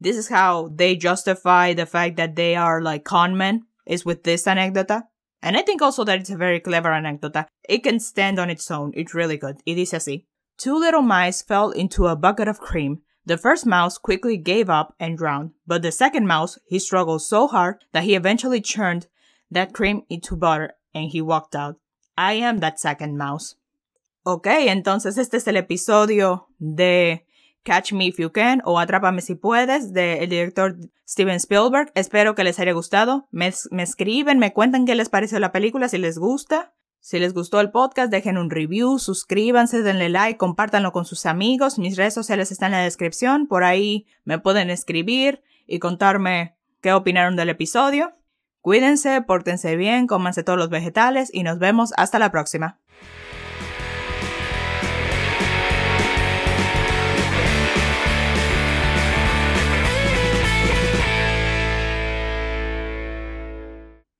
This 0.00 0.16
is 0.16 0.30
how 0.30 0.70
they 0.74 0.98
justify 1.00 1.74
the 1.74 1.86
fact 1.86 2.16
that 2.16 2.30
they 2.34 2.56
are 2.56 2.82
like 2.82 3.04
con 3.04 3.36
men 3.36 3.68
is 3.84 4.06
with 4.06 4.22
this 4.22 4.46
anécdota. 4.46 5.11
And 5.42 5.56
I 5.56 5.62
think 5.62 5.82
also 5.82 6.04
that 6.04 6.20
it's 6.20 6.30
a 6.30 6.36
very 6.36 6.60
clever 6.60 6.90
anécdota. 6.90 7.46
It 7.68 7.82
can 7.82 7.98
stand 7.98 8.38
on 8.38 8.48
its 8.48 8.70
own. 8.70 8.92
It's 8.94 9.14
really 9.14 9.36
good. 9.36 9.56
It 9.66 9.76
is 9.76 9.92
así. 9.92 10.24
Two 10.56 10.78
little 10.78 11.02
mice 11.02 11.42
fell 11.42 11.70
into 11.70 12.06
a 12.06 12.16
bucket 12.16 12.46
of 12.46 12.60
cream. 12.60 13.02
The 13.24 13.36
first 13.36 13.66
mouse 13.66 13.98
quickly 13.98 14.36
gave 14.36 14.68
up 14.68 14.94
and 14.98 15.16
drowned, 15.16 15.52
but 15.66 15.82
the 15.82 15.92
second 15.92 16.26
mouse, 16.26 16.58
he 16.66 16.78
struggled 16.78 17.22
so 17.22 17.46
hard 17.46 17.76
that 17.92 18.02
he 18.02 18.16
eventually 18.16 18.60
churned 18.60 19.06
that 19.50 19.72
cream 19.72 20.02
into 20.08 20.36
butter 20.36 20.74
and 20.92 21.08
he 21.10 21.20
walked 21.20 21.54
out. 21.54 21.76
I 22.16 22.34
am 22.34 22.58
that 22.58 22.80
second 22.80 23.16
mouse. 23.16 23.54
Ok, 24.24 24.46
entonces 24.68 25.18
este 25.18 25.34
es 25.34 25.48
el 25.48 25.56
episodio 25.56 26.46
de 26.60 27.24
Catch 27.62 27.92
Me 27.92 28.06
If 28.06 28.18
You 28.18 28.32
Can 28.32 28.62
o 28.64 28.78
Atrápame 28.78 29.20
Si 29.20 29.34
Puedes 29.34 29.92
del 29.92 30.28
director 30.28 30.76
Steven 31.08 31.36
Spielberg. 31.36 31.92
Espero 31.94 32.34
que 32.34 32.44
les 32.44 32.58
haya 32.58 32.72
gustado. 32.72 33.28
Me, 33.30 33.52
me, 33.70 33.82
escriben, 33.82 34.38
me 34.38 34.52
cuentan 34.52 34.86
qué 34.86 34.94
les 34.94 35.08
pareció 35.08 35.38
la 35.38 35.52
película, 35.52 35.88
si 35.88 35.98
les 35.98 36.18
gusta. 36.18 36.74
Si 37.00 37.18
les 37.18 37.34
gustó 37.34 37.60
el 37.60 37.72
podcast, 37.72 38.12
dejen 38.12 38.38
un 38.38 38.48
review, 38.48 39.00
suscríbanse, 39.00 39.82
denle 39.82 40.08
like, 40.08 40.38
compártanlo 40.38 40.92
con 40.92 41.04
sus 41.04 41.26
amigos. 41.26 41.78
Mis 41.78 41.96
redes 41.96 42.14
sociales 42.14 42.52
están 42.52 42.72
en 42.72 42.78
la 42.78 42.84
descripción. 42.84 43.48
Por 43.48 43.64
ahí 43.64 44.06
me 44.24 44.38
pueden 44.38 44.70
escribir 44.70 45.42
y 45.66 45.80
contarme 45.80 46.56
qué 46.80 46.92
opinaron 46.92 47.34
del 47.34 47.48
episodio. 47.48 48.12
Cuídense, 48.60 49.20
pórtense 49.22 49.74
bien, 49.74 50.06
cómanse 50.06 50.44
todos 50.44 50.58
los 50.58 50.70
vegetales 50.70 51.30
y 51.32 51.42
nos 51.42 51.58
vemos 51.58 51.92
hasta 51.96 52.20
la 52.20 52.30
próxima. 52.30 52.78